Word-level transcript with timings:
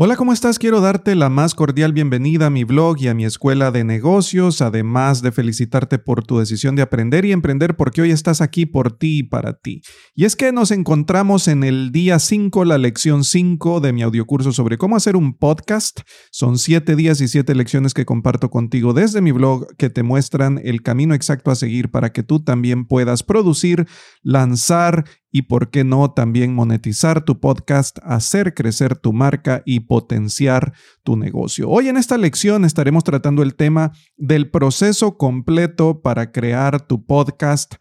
Hola, 0.00 0.14
¿cómo 0.14 0.32
estás? 0.32 0.60
Quiero 0.60 0.80
darte 0.80 1.16
la 1.16 1.28
más 1.28 1.56
cordial 1.56 1.92
bienvenida 1.92 2.46
a 2.46 2.50
mi 2.50 2.62
blog 2.62 3.00
y 3.00 3.08
a 3.08 3.14
mi 3.14 3.24
escuela 3.24 3.72
de 3.72 3.82
negocios, 3.82 4.62
además 4.62 5.22
de 5.22 5.32
felicitarte 5.32 5.98
por 5.98 6.22
tu 6.24 6.38
decisión 6.38 6.76
de 6.76 6.82
aprender 6.82 7.24
y 7.24 7.32
emprender 7.32 7.74
porque 7.74 8.02
hoy 8.02 8.12
estás 8.12 8.40
aquí 8.40 8.64
por 8.64 8.96
ti 8.96 9.18
y 9.18 9.22
para 9.24 9.54
ti. 9.54 9.82
Y 10.14 10.24
es 10.24 10.36
que 10.36 10.52
nos 10.52 10.70
encontramos 10.70 11.48
en 11.48 11.64
el 11.64 11.90
día 11.90 12.20
5, 12.20 12.64
la 12.64 12.78
lección 12.78 13.24
5 13.24 13.80
de 13.80 13.92
mi 13.92 14.02
audiocurso 14.02 14.52
sobre 14.52 14.78
cómo 14.78 14.94
hacer 14.94 15.16
un 15.16 15.36
podcast. 15.36 16.02
Son 16.30 16.58
7 16.58 16.94
días 16.94 17.20
y 17.20 17.26
7 17.26 17.52
lecciones 17.56 17.92
que 17.92 18.06
comparto 18.06 18.50
contigo 18.50 18.92
desde 18.92 19.20
mi 19.20 19.32
blog 19.32 19.66
que 19.78 19.90
te 19.90 20.04
muestran 20.04 20.60
el 20.62 20.82
camino 20.82 21.12
exacto 21.12 21.50
a 21.50 21.56
seguir 21.56 21.90
para 21.90 22.12
que 22.12 22.22
tú 22.22 22.38
también 22.44 22.86
puedas 22.86 23.24
producir, 23.24 23.88
lanzar 24.22 25.06
y 25.30 25.42
por 25.42 25.70
qué 25.70 25.84
no 25.84 26.10
también 26.12 26.54
monetizar 26.54 27.24
tu 27.24 27.40
podcast, 27.40 27.98
hacer 28.02 28.54
crecer 28.54 28.96
tu 28.96 29.12
marca 29.12 29.62
y 29.66 29.80
potenciar 29.80 30.72
tu 31.04 31.16
negocio. 31.16 31.68
Hoy 31.68 31.88
en 31.88 31.96
esta 31.96 32.16
lección 32.16 32.64
estaremos 32.64 33.04
tratando 33.04 33.42
el 33.42 33.54
tema 33.54 33.92
del 34.16 34.50
proceso 34.50 35.16
completo 35.16 36.00
para 36.00 36.32
crear 36.32 36.86
tu 36.86 37.04
podcast 37.04 37.74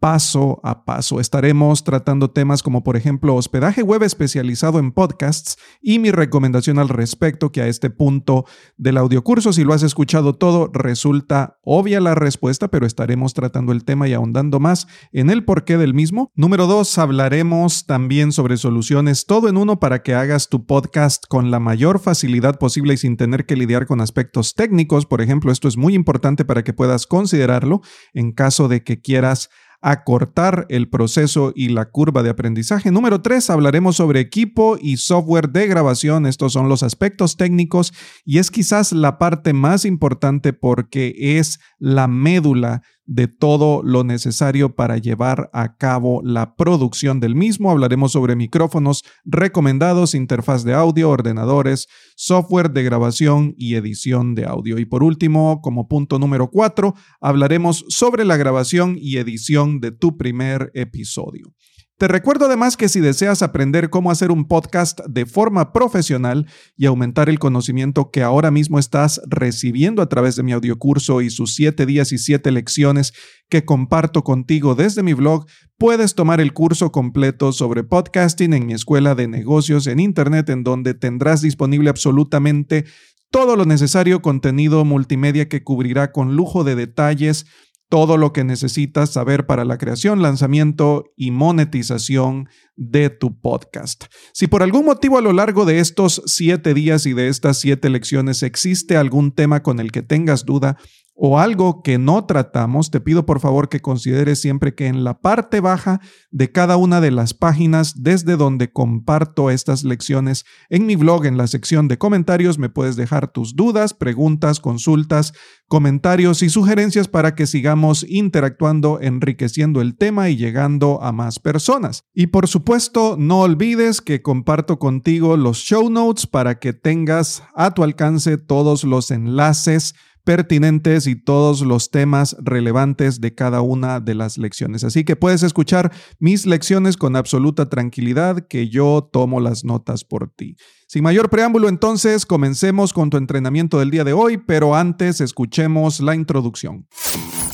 paso 0.00 0.60
a 0.64 0.84
paso. 0.84 1.20
Estaremos 1.20 1.84
tratando 1.84 2.30
temas 2.30 2.62
como 2.62 2.82
por 2.82 2.96
ejemplo 2.96 3.36
hospedaje 3.36 3.82
web 3.82 4.02
especializado 4.02 4.78
en 4.78 4.92
podcasts 4.92 5.58
y 5.80 5.98
mi 5.98 6.10
recomendación 6.10 6.78
al 6.78 6.88
respecto 6.88 7.52
que 7.52 7.60
a 7.60 7.68
este 7.68 7.90
punto 7.90 8.46
del 8.78 8.96
audiocurso, 8.96 9.52
si 9.52 9.62
lo 9.62 9.74
has 9.74 9.82
escuchado 9.82 10.34
todo, 10.34 10.70
resulta 10.72 11.58
obvia 11.62 12.00
la 12.00 12.14
respuesta, 12.14 12.68
pero 12.68 12.86
estaremos 12.86 13.34
tratando 13.34 13.72
el 13.72 13.84
tema 13.84 14.08
y 14.08 14.14
ahondando 14.14 14.58
más 14.58 14.88
en 15.12 15.28
el 15.28 15.44
porqué 15.44 15.76
del 15.76 15.92
mismo. 15.92 16.32
Número 16.34 16.66
dos, 16.66 16.96
hablaremos 16.98 17.84
también 17.84 18.32
sobre 18.32 18.56
soluciones 18.56 19.26
todo 19.26 19.48
en 19.48 19.58
uno 19.58 19.80
para 19.80 20.02
que 20.02 20.14
hagas 20.14 20.48
tu 20.48 20.64
podcast 20.64 21.24
con 21.28 21.50
la 21.50 21.60
mayor 21.60 22.00
facilidad 22.00 22.58
posible 22.58 22.94
y 22.94 22.96
sin 22.96 23.18
tener 23.18 23.44
que 23.44 23.56
lidiar 23.56 23.86
con 23.86 24.00
aspectos 24.00 24.54
técnicos. 24.54 25.04
Por 25.04 25.20
ejemplo, 25.20 25.52
esto 25.52 25.68
es 25.68 25.76
muy 25.76 25.94
importante 25.94 26.46
para 26.46 26.64
que 26.64 26.72
puedas 26.72 27.06
considerarlo 27.06 27.82
en 28.14 28.32
caso 28.32 28.68
de 28.68 28.82
que 28.82 29.02
quieras 29.02 29.50
acortar 29.80 30.66
el 30.68 30.88
proceso 30.88 31.52
y 31.54 31.68
la 31.70 31.86
curva 31.86 32.22
de 32.22 32.30
aprendizaje. 32.30 32.90
Número 32.90 33.22
tres, 33.22 33.48
hablaremos 33.48 33.96
sobre 33.96 34.20
equipo 34.20 34.76
y 34.80 34.98
software 34.98 35.48
de 35.48 35.66
grabación. 35.66 36.26
Estos 36.26 36.52
son 36.52 36.68
los 36.68 36.82
aspectos 36.82 37.36
técnicos 37.36 37.92
y 38.24 38.38
es 38.38 38.50
quizás 38.50 38.92
la 38.92 39.18
parte 39.18 39.52
más 39.52 39.84
importante 39.84 40.52
porque 40.52 41.14
es 41.38 41.60
la 41.78 42.08
médula 42.08 42.82
de 43.10 43.26
todo 43.26 43.82
lo 43.82 44.04
necesario 44.04 44.76
para 44.76 44.96
llevar 44.96 45.50
a 45.52 45.76
cabo 45.76 46.22
la 46.22 46.54
producción 46.54 47.18
del 47.18 47.34
mismo. 47.34 47.72
Hablaremos 47.72 48.12
sobre 48.12 48.36
micrófonos 48.36 49.02
recomendados, 49.24 50.14
interfaz 50.14 50.62
de 50.62 50.74
audio, 50.74 51.10
ordenadores, 51.10 51.88
software 52.14 52.70
de 52.70 52.84
grabación 52.84 53.52
y 53.58 53.74
edición 53.74 54.36
de 54.36 54.46
audio. 54.46 54.78
Y 54.78 54.84
por 54.84 55.02
último, 55.02 55.60
como 55.60 55.88
punto 55.88 56.20
número 56.20 56.50
cuatro, 56.52 56.94
hablaremos 57.20 57.84
sobre 57.88 58.24
la 58.24 58.36
grabación 58.36 58.96
y 58.96 59.16
edición 59.16 59.80
de 59.80 59.90
tu 59.90 60.16
primer 60.16 60.70
episodio. 60.74 61.52
Te 62.00 62.08
recuerdo 62.08 62.46
además 62.46 62.78
que 62.78 62.88
si 62.88 62.98
deseas 63.00 63.42
aprender 63.42 63.90
cómo 63.90 64.10
hacer 64.10 64.30
un 64.30 64.48
podcast 64.48 65.00
de 65.06 65.26
forma 65.26 65.70
profesional 65.74 66.46
y 66.74 66.86
aumentar 66.86 67.28
el 67.28 67.38
conocimiento 67.38 68.10
que 68.10 68.22
ahora 68.22 68.50
mismo 68.50 68.78
estás 68.78 69.20
recibiendo 69.28 70.00
a 70.00 70.08
través 70.08 70.34
de 70.34 70.42
mi 70.42 70.52
audiocurso 70.52 71.20
y 71.20 71.28
sus 71.28 71.54
7 71.54 71.84
días 71.84 72.10
y 72.12 72.16
7 72.16 72.52
lecciones 72.52 73.12
que 73.50 73.66
comparto 73.66 74.24
contigo 74.24 74.74
desde 74.74 75.02
mi 75.02 75.12
blog, 75.12 75.44
puedes 75.76 76.14
tomar 76.14 76.40
el 76.40 76.54
curso 76.54 76.90
completo 76.90 77.52
sobre 77.52 77.84
podcasting 77.84 78.54
en 78.54 78.64
mi 78.64 78.72
escuela 78.72 79.14
de 79.14 79.28
negocios 79.28 79.86
en 79.86 80.00
Internet 80.00 80.48
en 80.48 80.64
donde 80.64 80.94
tendrás 80.94 81.42
disponible 81.42 81.90
absolutamente 81.90 82.86
todo 83.30 83.56
lo 83.56 83.66
necesario 83.66 84.22
contenido 84.22 84.86
multimedia 84.86 85.50
que 85.50 85.62
cubrirá 85.62 86.12
con 86.12 86.34
lujo 86.34 86.64
de 86.64 86.76
detalles 86.76 87.44
todo 87.90 88.16
lo 88.16 88.32
que 88.32 88.44
necesitas 88.44 89.12
saber 89.12 89.46
para 89.46 89.64
la 89.64 89.76
creación, 89.76 90.22
lanzamiento 90.22 91.12
y 91.16 91.32
monetización 91.32 92.48
de 92.76 93.10
tu 93.10 93.38
podcast. 93.40 94.04
Si 94.32 94.46
por 94.46 94.62
algún 94.62 94.86
motivo 94.86 95.18
a 95.18 95.20
lo 95.20 95.32
largo 95.32 95.64
de 95.64 95.80
estos 95.80 96.22
siete 96.24 96.72
días 96.72 97.04
y 97.04 97.14
de 97.14 97.28
estas 97.28 97.58
siete 97.58 97.90
lecciones 97.90 98.44
existe 98.44 98.96
algún 98.96 99.32
tema 99.32 99.64
con 99.64 99.80
el 99.80 99.90
que 99.90 100.02
tengas 100.02 100.46
duda 100.46 100.78
o 101.22 101.38
algo 101.38 101.82
que 101.82 101.98
no 101.98 102.24
tratamos, 102.24 102.90
te 102.90 102.98
pido 102.98 103.26
por 103.26 103.40
favor 103.40 103.68
que 103.68 103.80
consideres 103.80 104.40
siempre 104.40 104.74
que 104.74 104.86
en 104.86 105.04
la 105.04 105.20
parte 105.20 105.60
baja 105.60 106.00
de 106.30 106.50
cada 106.50 106.78
una 106.78 107.02
de 107.02 107.10
las 107.10 107.34
páginas 107.34 108.02
desde 108.02 108.38
donde 108.38 108.72
comparto 108.72 109.50
estas 109.50 109.84
lecciones 109.84 110.46
en 110.70 110.86
mi 110.86 110.96
blog, 110.96 111.26
en 111.26 111.36
la 111.36 111.46
sección 111.46 111.88
de 111.88 111.98
comentarios, 111.98 112.58
me 112.58 112.70
puedes 112.70 112.96
dejar 112.96 113.30
tus 113.30 113.54
dudas, 113.54 113.92
preguntas, 113.92 114.60
consultas, 114.60 115.34
comentarios 115.68 116.42
y 116.42 116.48
sugerencias 116.48 117.06
para 117.06 117.34
que 117.34 117.46
sigamos 117.46 118.06
interactuando, 118.08 118.98
enriqueciendo 119.02 119.82
el 119.82 119.98
tema 119.98 120.30
y 120.30 120.38
llegando 120.38 121.02
a 121.02 121.12
más 121.12 121.38
personas. 121.38 122.04
Y 122.14 122.28
por 122.28 122.48
supuesto, 122.48 123.16
no 123.18 123.40
olvides 123.40 124.00
que 124.00 124.22
comparto 124.22 124.78
contigo 124.78 125.36
los 125.36 125.58
show 125.58 125.90
notes 125.90 126.26
para 126.26 126.58
que 126.58 126.72
tengas 126.72 127.42
a 127.54 127.72
tu 127.72 127.82
alcance 127.82 128.38
todos 128.38 128.84
los 128.84 129.10
enlaces 129.10 129.94
pertinentes 130.24 131.06
y 131.06 131.16
todos 131.16 131.62
los 131.62 131.90
temas 131.90 132.36
relevantes 132.40 133.20
de 133.20 133.34
cada 133.34 133.60
una 133.60 134.00
de 134.00 134.14
las 134.14 134.38
lecciones. 134.38 134.84
Así 134.84 135.04
que 135.04 135.16
puedes 135.16 135.42
escuchar 135.42 135.92
mis 136.18 136.46
lecciones 136.46 136.96
con 136.96 137.16
absoluta 137.16 137.68
tranquilidad 137.68 138.46
que 138.48 138.68
yo 138.68 139.08
tomo 139.12 139.40
las 139.40 139.64
notas 139.64 140.04
por 140.04 140.28
ti. 140.28 140.56
Sin 140.86 141.04
mayor 141.04 141.30
preámbulo, 141.30 141.68
entonces, 141.68 142.26
comencemos 142.26 142.92
con 142.92 143.10
tu 143.10 143.16
entrenamiento 143.16 143.78
del 143.78 143.90
día 143.90 144.04
de 144.04 144.12
hoy, 144.12 144.38
pero 144.38 144.74
antes 144.74 145.20
escuchemos 145.20 146.00
la 146.00 146.14
introducción. 146.14 146.86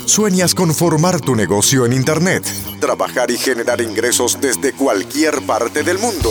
¿Sueñas 0.06 0.55
con 0.55 0.72
formar 0.72 1.21
tu 1.21 1.34
negocio 1.34 1.84
en 1.84 1.93
Internet? 1.93 2.44
Trabajar 2.81 3.31
y 3.31 3.37
generar 3.37 3.81
ingresos 3.81 4.38
desde 4.41 4.72
cualquier 4.72 5.43
parte 5.43 5.82
del 5.82 5.99
mundo. 5.99 6.31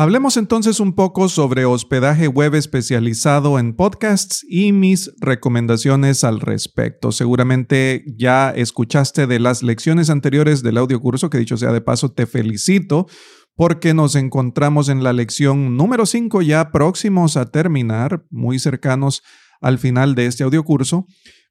Hablemos 0.00 0.36
entonces 0.36 0.78
un 0.78 0.92
poco 0.92 1.28
sobre 1.28 1.64
hospedaje 1.64 2.28
web 2.28 2.54
especializado 2.54 3.58
en 3.58 3.74
podcasts 3.74 4.46
y 4.48 4.70
mis 4.70 5.10
recomendaciones 5.18 6.22
al 6.22 6.38
respecto. 6.38 7.10
Seguramente 7.10 8.04
ya 8.16 8.50
escuchaste 8.50 9.26
de 9.26 9.40
las 9.40 9.64
lecciones 9.64 10.08
anteriores 10.08 10.62
del 10.62 10.78
audio 10.78 11.00
curso, 11.00 11.30
que 11.30 11.38
dicho 11.38 11.56
sea 11.56 11.72
de 11.72 11.80
paso, 11.80 12.12
te 12.12 12.26
felicito 12.26 13.08
porque 13.56 13.92
nos 13.92 14.14
encontramos 14.14 14.88
en 14.88 15.02
la 15.02 15.12
lección 15.12 15.76
número 15.76 16.06
5 16.06 16.42
ya 16.42 16.70
próximos 16.70 17.36
a 17.36 17.50
terminar, 17.50 18.24
muy 18.30 18.60
cercanos 18.60 19.24
al 19.60 19.80
final 19.80 20.14
de 20.14 20.26
este 20.26 20.44
audio 20.44 20.62
curso. 20.62 21.06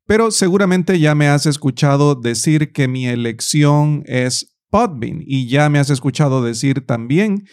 Pero 0.05 0.31
seguramente 0.31 1.01
ya 1.01 1.15
me 1.15 1.27
has 1.27 1.45
escuchado 1.47 2.15
decir 2.15 2.71
que 2.71 2.87
mi 2.87 3.07
elección 3.07 4.03
es 4.05 4.57
Podbean 4.69 5.21
y 5.25 5.49
ya 5.49 5.67
me 5.67 5.79
has 5.79 5.89
escuchado 5.89 6.41
decir 6.41 6.85
también 6.85 7.43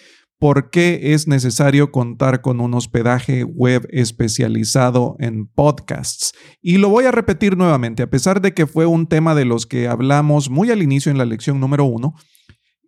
por 0.44 0.68
qué 0.68 1.14
es 1.14 1.26
necesario 1.26 1.90
contar 1.90 2.42
con 2.42 2.60
un 2.60 2.74
hospedaje 2.74 3.44
web 3.44 3.88
especializado 3.88 5.16
en 5.18 5.46
podcasts. 5.46 6.34
Y 6.60 6.76
lo 6.76 6.90
voy 6.90 7.06
a 7.06 7.10
repetir 7.10 7.56
nuevamente, 7.56 8.02
a 8.02 8.10
pesar 8.10 8.42
de 8.42 8.52
que 8.52 8.66
fue 8.66 8.84
un 8.84 9.06
tema 9.06 9.34
de 9.34 9.46
los 9.46 9.64
que 9.64 9.88
hablamos 9.88 10.50
muy 10.50 10.70
al 10.70 10.82
inicio 10.82 11.10
en 11.10 11.16
la 11.16 11.24
lección 11.24 11.60
número 11.60 11.86
uno, 11.86 12.12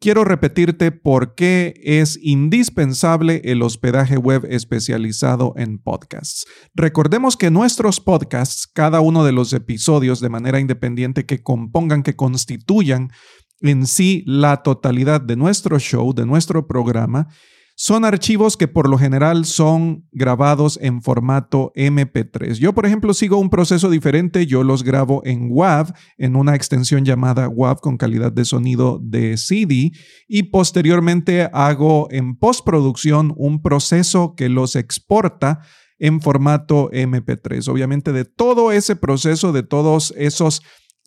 quiero 0.03 0.25
repetirte 0.25 0.93
por 0.93 1.35
qué 1.35 1.81
es 1.83 2.19
indispensable 2.21 3.41
el 3.45 3.63
hospedaje 3.63 4.19
web 4.19 4.47
especializado 4.51 5.55
en 5.57 5.79
podcasts. 5.79 6.45
Recordemos 6.75 7.39
que 7.39 7.51
nuestros 7.51 8.01
podcasts, 8.01 8.67
cada 8.67 9.01
uno 9.01 9.25
de 9.25 9.33
los 9.33 9.55
episodios 9.55 10.21
de 10.21 10.29
manera 10.29 10.61
independiente 10.61 11.25
que 11.25 11.43
compongan, 11.43 12.03
que 12.03 12.17
constituyan 12.17 13.13
en 13.61 13.87
sí 13.87 14.23
la 14.27 14.63
totalidad 14.63 15.21
de 15.21 15.37
nuestro 15.37 15.79
show, 15.79 16.13
de 16.15 16.27
nuestro 16.27 16.67
programa, 16.67 17.29
son 17.79 18.07
archivos 18.07 18.57
que 18.57 18.69
por 18.69 18.89
lo 18.89 18.97
general 18.97 19.45
son 19.45 20.09
grabados 20.11 20.79
en 20.81 21.03
formato 21.03 21.73
MP3. 21.77 22.55
Yo, 22.55 22.73
por 22.73 22.87
ejemplo, 22.87 23.13
sigo 23.13 23.37
un 23.37 23.51
proceso 23.51 23.91
diferente. 23.91 24.47
Yo 24.47 24.65
los 24.65 24.83
grabo 24.83 25.21
en 25.27 25.49
WAV, 25.51 25.93
en 26.17 26.37
una 26.37 26.55
extensión 26.55 27.05
llamada 27.05 27.51
WAV 27.51 27.81
con 27.81 27.99
calidad 27.99 28.33
de 28.33 28.47
sonido 28.47 28.99
de 29.03 29.37
CD 29.37 29.93
y 30.27 30.45
posteriormente 30.45 31.51
hago 31.53 32.09
en 32.11 32.37
postproducción 32.37 33.35
un 33.37 33.61
proceso 33.61 34.35
que 34.35 34.49
los 34.49 34.75
exporta 34.75 35.61
en 35.99 36.23
formato 36.23 36.91
MP3. 36.93 37.69
Obviamente 37.69 38.13
de 38.13 38.25
todo 38.25 38.73
ese 38.73 38.97
proceso, 38.97 39.53
de 39.53 39.63
todos 39.63 40.15
esos 40.17 40.63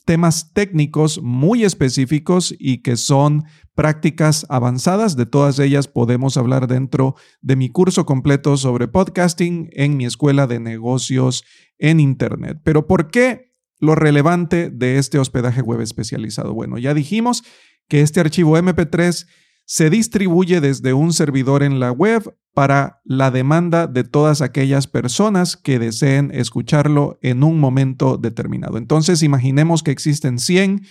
temas 0.10 0.54
técnicos 0.54 1.22
muy 1.22 1.64
específicos 1.64 2.56
y 2.58 2.82
que 2.82 2.98
son 2.98 3.44
prácticas 3.76 4.44
avanzadas. 4.50 5.16
De 5.16 5.28
todas 5.28 5.60
ellas 5.60 5.88
podemos 5.88 6.36
hablar 6.36 6.66
dentro 6.66 7.14
de 7.42 7.56
mi 7.56 7.70
curso 7.70 8.08
completo 8.08 8.58
sobre 8.58 8.88
podcasting 8.88 9.70
en 9.72 9.98
mi 9.98 10.06
escuela 10.06 10.48
de 10.48 10.60
negocios 10.60 11.44
en 11.78 12.00
Internet. 12.00 12.58
Pero 12.64 12.88
¿por 12.88 13.12
qué 13.12 13.54
lo 13.78 13.94
relevante 13.94 14.72
de 14.72 14.98
este 14.98 15.20
hospedaje 15.20 15.62
web 15.62 15.80
especializado? 15.80 16.56
Bueno, 16.56 16.80
ya 16.80 16.96
dijimos 16.96 17.44
que 17.88 18.02
este 18.02 18.20
archivo 18.20 18.58
MP3 18.58 19.28
se 19.66 19.92
distribuye 19.92 20.60
desde 20.60 20.94
un 20.94 21.14
servidor 21.14 21.62
en 21.62 21.80
la 21.80 21.92
web 21.92 22.36
para 22.60 23.00
la 23.06 23.32
demanda 23.32 23.88
de 23.88 24.04
todas 24.04 24.42
aquellas 24.42 24.86
personas 24.86 25.56
que 25.56 25.80
deseen 25.80 26.30
escucharlo 26.34 27.18
en 27.22 27.46
un 27.46 27.58
momento 27.58 28.18
determinado. 28.18 28.78
Entonces, 28.78 29.24
imaginemos 29.24 29.82
que 29.82 29.92
existen 29.92 30.40
100, 30.40 30.82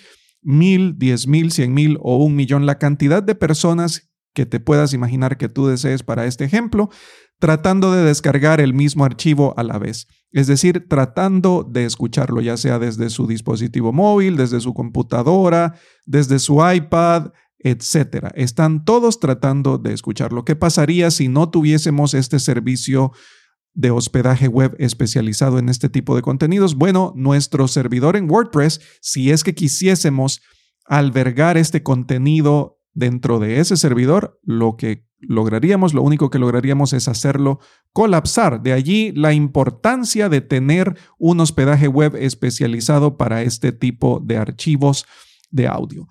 1000, 0.40 0.98
10 0.98 1.26
mil, 1.26 1.52
100 1.52 1.74
mil 1.74 1.98
o 2.00 2.24
un 2.24 2.36
millón, 2.36 2.64
la 2.64 2.78
cantidad 2.78 3.22
de 3.22 3.34
personas 3.34 4.08
que 4.32 4.46
te 4.46 4.60
puedas 4.60 4.94
imaginar 4.94 5.36
que 5.36 5.50
tú 5.50 5.66
desees 5.66 6.02
para 6.02 6.24
este 6.24 6.46
ejemplo, 6.46 6.88
tratando 7.38 7.92
de 7.92 8.02
descargar 8.02 8.62
el 8.62 8.72
mismo 8.72 9.04
archivo 9.04 9.52
a 9.58 9.62
la 9.62 9.78
vez. 9.78 10.06
Es 10.32 10.46
decir, 10.46 10.86
tratando 10.88 11.68
de 11.70 11.84
escucharlo, 11.84 12.40
ya 12.40 12.56
sea 12.56 12.78
desde 12.78 13.10
su 13.10 13.26
dispositivo 13.26 13.92
móvil, 13.92 14.38
desde 14.38 14.60
su 14.60 14.72
computadora, 14.72 15.74
desde 16.06 16.38
su 16.38 16.66
iPad, 16.66 17.32
etcétera. 17.58 18.30
Están 18.34 18.84
todos 18.84 19.20
tratando 19.20 19.78
de 19.78 19.92
escucharlo. 19.92 20.44
¿Qué 20.44 20.56
pasaría 20.56 21.10
si 21.10 21.28
no 21.28 21.50
tuviésemos 21.50 22.14
este 22.14 22.38
servicio 22.38 23.12
de 23.74 23.90
hospedaje 23.90 24.48
web 24.48 24.74
especializado 24.78 25.58
en 25.58 25.68
este 25.68 25.88
tipo 25.88 26.16
de 26.16 26.22
contenidos? 26.22 26.76
Bueno, 26.76 27.12
nuestro 27.16 27.68
servidor 27.68 28.16
en 28.16 28.30
WordPress, 28.30 28.80
si 29.00 29.30
es 29.30 29.44
que 29.44 29.54
quisiésemos 29.54 30.40
albergar 30.84 31.56
este 31.56 31.82
contenido 31.82 32.80
dentro 32.94 33.38
de 33.38 33.60
ese 33.60 33.76
servidor, 33.76 34.40
lo 34.42 34.76
que 34.76 35.06
lograríamos, 35.20 35.94
lo 35.94 36.02
único 36.02 36.30
que 36.30 36.38
lograríamos 36.38 36.92
es 36.92 37.08
hacerlo 37.08 37.58
colapsar. 37.92 38.62
De 38.62 38.72
allí 38.72 39.12
la 39.12 39.32
importancia 39.32 40.28
de 40.28 40.40
tener 40.40 40.96
un 41.18 41.40
hospedaje 41.40 41.88
web 41.88 42.14
especializado 42.16 43.16
para 43.16 43.42
este 43.42 43.72
tipo 43.72 44.20
de 44.24 44.36
archivos 44.36 45.06
de 45.50 45.66
audio. 45.66 46.06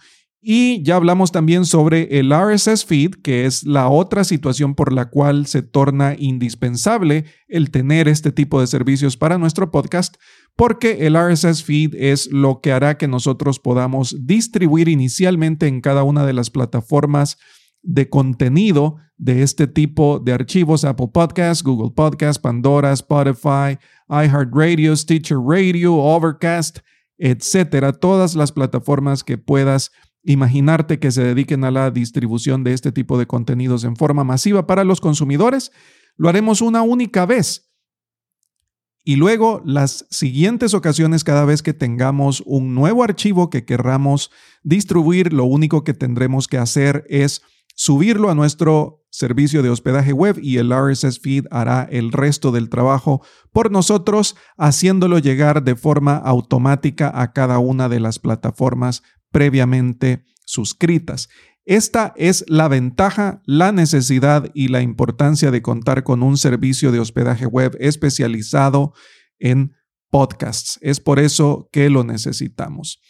Y 0.50 0.82
ya 0.82 0.96
hablamos 0.96 1.34
también 1.34 1.66
sobre 1.66 2.20
el 2.20 2.32
RSS 2.32 2.86
feed, 2.86 3.16
que 3.16 3.46
es 3.46 3.66
la 3.66 3.90
otra 3.90 4.24
situación 4.24 4.76
por 4.76 4.94
la 4.94 5.10
cual 5.10 5.46
se 5.46 5.62
torna 5.62 6.16
indispensable 6.18 7.26
el 7.50 7.70
tener 7.70 8.08
este 8.08 8.32
tipo 8.32 8.62
de 8.62 8.68
servicios 8.68 9.18
para 9.18 9.38
nuestro 9.38 9.72
podcast, 9.72 10.16
porque 10.56 11.06
el 11.06 11.18
RSS 11.18 11.66
feed 11.66 11.96
es 11.96 12.32
lo 12.32 12.62
que 12.62 12.72
hará 12.72 12.98
que 12.98 13.10
nosotros 13.10 13.60
podamos 13.60 14.26
distribuir 14.26 14.88
inicialmente 14.88 15.68
en 15.68 15.82
cada 15.82 16.04
una 16.04 16.26
de 16.26 16.32
las 16.32 16.50
plataformas 16.50 17.38
de 17.82 18.08
contenido 18.08 18.96
de 19.18 19.44
este 19.44 19.68
tipo 19.68 20.20
de 20.20 20.32
archivos, 20.32 20.86
Apple 20.86 21.10
Podcasts, 21.14 21.62
Google 21.62 21.92
Podcasts, 21.94 22.40
Pandora, 22.42 22.94
Spotify, 22.94 23.78
iHeartRadio, 24.08 24.96
Stitcher 24.96 25.40
Radio, 25.40 25.96
Overcast, 25.96 26.78
etcétera, 27.18 27.92
todas 27.92 28.34
las 28.34 28.54
plataformas 28.54 29.26
que 29.26 29.38
puedas 29.38 29.92
imaginarte 30.28 31.00
que 31.00 31.12
se 31.12 31.24
dediquen 31.24 31.64
a 31.64 31.72
la 31.72 31.90
distribución 31.90 32.64
de 32.64 32.74
este 32.74 32.92
tipo 32.92 33.18
de 33.18 33.26
contenidos 33.26 33.84
en 33.86 33.96
forma 33.96 34.24
masiva 34.24 34.68
para 34.68 34.84
los 34.84 35.00
consumidores, 35.00 35.72
lo 36.18 36.28
haremos 36.30 36.62
una 36.62 36.82
única 36.82 37.26
vez. 37.26 37.72
Y 39.06 39.16
luego 39.16 39.62
las 39.64 40.06
siguientes 40.10 40.74
ocasiones, 40.74 41.24
cada 41.24 41.46
vez 41.46 41.64
que 41.64 41.74
tengamos 41.74 42.44
un 42.46 42.76
nuevo 42.76 43.04
archivo 43.04 43.50
que 43.50 43.64
querramos 43.64 44.30
distribuir, 44.64 45.32
lo 45.32 45.46
único 45.46 45.86
que 45.86 45.94
tendremos 45.94 46.50
que 46.50 46.58
hacer 46.58 47.06
es 47.08 47.42
subirlo 47.74 48.30
a 48.30 48.36
nuestro 48.36 49.06
servicio 49.10 49.64
de 49.64 49.70
hospedaje 49.70 50.12
web 50.12 50.38
y 50.42 50.58
el 50.58 50.74
RSS 50.74 51.20
feed 51.20 51.46
hará 51.52 51.88
el 51.90 52.12
resto 52.12 52.52
del 52.52 52.70
trabajo 52.70 53.22
por 53.54 53.72
nosotros, 53.72 54.36
haciéndolo 54.58 55.20
llegar 55.20 55.64
de 55.64 55.76
forma 55.76 56.18
automática 56.18 57.10
a 57.14 57.32
cada 57.32 57.60
una 57.60 57.88
de 57.88 58.02
las 58.02 58.20
plataformas 58.20 59.04
previamente 59.32 60.24
suscritas. 60.46 61.30
Esta 61.66 62.14
es 62.16 62.46
la 62.48 62.70
ventaja, 62.70 63.42
la 63.46 63.74
necesidad 63.74 64.50
y 64.54 64.70
la 64.70 64.82
importancia 64.82 65.52
de 65.52 65.62
contar 65.62 66.04
con 66.04 66.24
un 66.24 66.38
servicio 66.38 66.94
de 66.94 67.00
hospedaje 67.00 67.46
web 67.46 67.76
especializado 67.80 68.94
en 69.38 69.76
podcasts. 70.10 70.80
Es 70.82 71.02
por 71.02 71.20
eso 71.20 71.68
que 71.74 71.90
lo 71.90 72.06
necesitamos. 72.06 73.02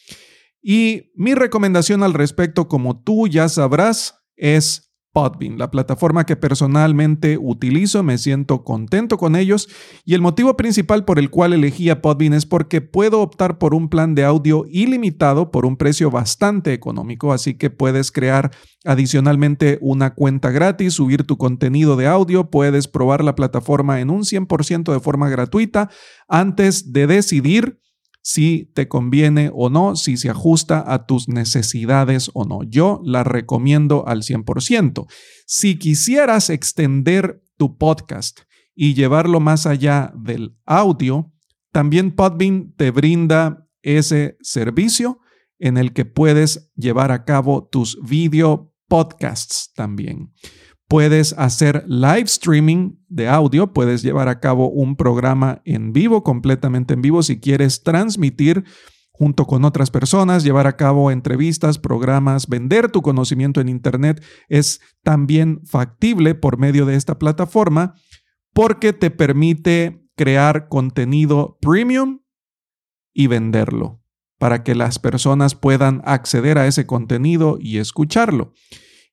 Y 0.62 1.12
mi 1.16 1.36
recomendación 1.36 2.02
al 2.02 2.14
respecto, 2.14 2.68
como 2.68 3.02
tú 3.02 3.28
ya 3.28 3.48
sabrás, 3.48 4.16
es 4.36 4.87
Podbean, 5.18 5.58
la 5.58 5.72
plataforma 5.72 6.28
que 6.28 6.36
personalmente 6.36 7.40
utilizo, 7.42 8.04
me 8.04 8.20
siento 8.20 8.64
contento 8.64 9.18
con 9.18 9.36
ellos 9.36 9.68
y 10.06 10.14
el 10.14 10.22
motivo 10.22 10.56
principal 10.56 11.06
por 11.06 11.18
el 11.18 11.32
cual 11.32 11.54
elegí 11.54 11.90
a 11.90 12.04
Podbean 12.04 12.34
es 12.34 12.46
porque 12.46 12.82
puedo 12.82 13.22
optar 13.22 13.58
por 13.58 13.74
un 13.74 13.90
plan 13.90 14.14
de 14.14 14.24
audio 14.24 14.66
ilimitado 14.70 15.50
por 15.50 15.66
un 15.66 15.76
precio 15.76 16.12
bastante 16.12 16.72
económico, 16.72 17.34
así 17.34 17.56
que 17.56 17.72
puedes 17.72 18.12
crear 18.12 18.52
adicionalmente 18.86 19.80
una 19.82 20.14
cuenta 20.14 20.52
gratis, 20.52 20.94
subir 20.94 21.24
tu 21.24 21.36
contenido 21.36 21.96
de 21.96 22.06
audio, 22.06 22.52
puedes 22.52 22.88
probar 22.88 23.24
la 23.24 23.34
plataforma 23.34 24.00
en 24.02 24.12
un 24.12 24.22
100% 24.22 24.94
de 24.94 25.00
forma 25.00 25.30
gratuita 25.30 25.90
antes 26.28 26.94
de 26.94 27.08
decidir 27.08 27.80
si 28.28 28.70
te 28.74 28.90
conviene 28.90 29.50
o 29.54 29.70
no, 29.70 29.96
si 29.96 30.18
se 30.18 30.30
ajusta 30.30 30.84
a 30.86 31.06
tus 31.06 31.30
necesidades 31.30 32.30
o 32.34 32.44
no. 32.44 32.64
Yo 32.64 33.00
la 33.06 33.24
recomiendo 33.24 34.06
al 34.06 34.24
100%. 34.24 35.08
Si 35.46 35.80
quisieras 35.80 36.50
extender 36.50 37.42
tu 37.56 37.78
podcast 37.78 38.42
y 38.76 38.96
llevarlo 38.96 39.40
más 39.40 39.66
allá 39.66 40.12
del 40.14 40.58
audio, 40.66 41.32
también 41.72 42.18
Podbean 42.18 42.74
te 42.76 42.92
brinda 42.92 43.66
ese 43.82 44.36
servicio 44.42 45.22
en 45.58 45.78
el 45.78 45.94
que 45.94 46.04
puedes 46.04 46.70
llevar 46.76 47.14
a 47.14 47.24
cabo 47.24 47.70
tus 47.72 47.98
video 48.04 48.74
podcasts 48.90 49.72
también. 49.74 50.34
Puedes 50.88 51.34
hacer 51.34 51.84
live 51.88 52.24
streaming 52.24 52.96
de 53.10 53.28
audio, 53.28 53.74
puedes 53.74 54.04
llevar 54.04 54.30
a 54.30 54.40
cabo 54.40 54.70
un 54.70 54.96
programa 54.96 55.62
en 55.66 55.92
vivo, 55.92 56.24
completamente 56.24 56.94
en 56.94 57.02
vivo, 57.02 57.24
si 57.24 57.40
quieres 57.40 57.84
transmitir 57.84 58.64
junto 59.12 59.46
con 59.46 59.66
otras 59.66 59.92
personas, 59.92 60.44
llevar 60.44 60.68
a 60.68 60.78
cabo 60.78 61.12
entrevistas, 61.12 61.80
programas, 61.80 62.48
vender 62.48 62.92
tu 62.92 63.02
conocimiento 63.02 63.60
en 63.60 63.68
Internet 63.68 64.24
es 64.48 64.80
también 65.04 65.62
factible 65.66 66.36
por 66.36 66.58
medio 66.58 66.86
de 66.86 66.96
esta 66.96 67.18
plataforma 67.18 67.96
porque 68.54 68.94
te 68.94 69.10
permite 69.10 70.08
crear 70.16 70.68
contenido 70.68 71.58
premium 71.62 72.20
y 73.14 73.28
venderlo 73.28 74.04
para 74.38 74.64
que 74.64 74.76
las 74.76 75.00
personas 75.00 75.56
puedan 75.56 76.02
acceder 76.06 76.60
a 76.60 76.68
ese 76.68 76.86
contenido 76.86 77.58
y 77.60 77.80
escucharlo. 77.80 78.54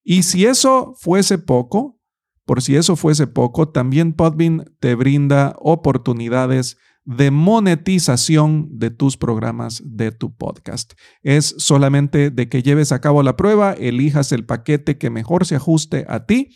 Y 0.04 0.22
si 0.22 0.44
eso 0.44 0.94
fuese 0.98 1.38
poco, 1.38 1.98
por 2.44 2.62
si 2.62 2.76
eso 2.76 2.94
fuese 2.94 3.26
poco, 3.26 3.70
también 3.70 4.12
Podbean 4.12 4.64
te 4.78 4.94
brinda 4.94 5.56
oportunidades 5.58 6.76
de 7.04 7.30
monetización 7.30 8.68
de 8.78 8.90
tus 8.90 9.16
programas 9.16 9.82
de 9.84 10.12
tu 10.12 10.36
podcast. 10.36 10.92
Es 11.22 11.54
solamente 11.58 12.30
de 12.30 12.48
que 12.48 12.62
lleves 12.62 12.92
a 12.92 13.00
cabo 13.00 13.22
la 13.22 13.36
prueba, 13.36 13.72
elijas 13.72 14.32
el 14.32 14.44
paquete 14.44 14.98
que 14.98 15.10
mejor 15.10 15.46
se 15.46 15.56
ajuste 15.56 16.06
a 16.08 16.26
ti 16.26 16.50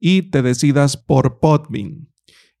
y 0.00 0.30
te 0.30 0.42
decidas 0.42 0.96
por 0.96 1.38
Podbean. 1.38 2.08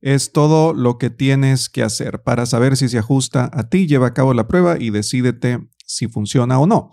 Es 0.00 0.32
todo 0.32 0.74
lo 0.74 0.98
que 0.98 1.10
tienes 1.10 1.68
que 1.68 1.82
hacer 1.82 2.22
para 2.22 2.46
saber 2.46 2.76
si 2.76 2.88
se 2.88 2.98
ajusta 2.98 3.50
a 3.52 3.68
ti, 3.68 3.86
lleva 3.86 4.08
a 4.08 4.14
cabo 4.14 4.34
la 4.34 4.46
prueba 4.46 4.76
y 4.78 4.90
decídete 4.90 5.60
si 5.86 6.08
funciona 6.08 6.58
o 6.58 6.66
no. 6.66 6.90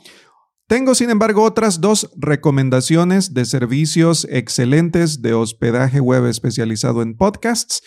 Tengo, 0.72 0.96
sin 0.96 1.10
embargo, 1.10 1.44
otras 1.44 1.82
dos 1.82 2.10
recomendaciones 2.16 3.34
de 3.34 3.44
servicios 3.44 4.26
excelentes 4.32 5.22
de 5.22 5.34
hospedaje 5.34 6.00
web 6.00 6.28
especializado 6.28 7.02
en 7.02 7.18
podcasts. 7.18 7.84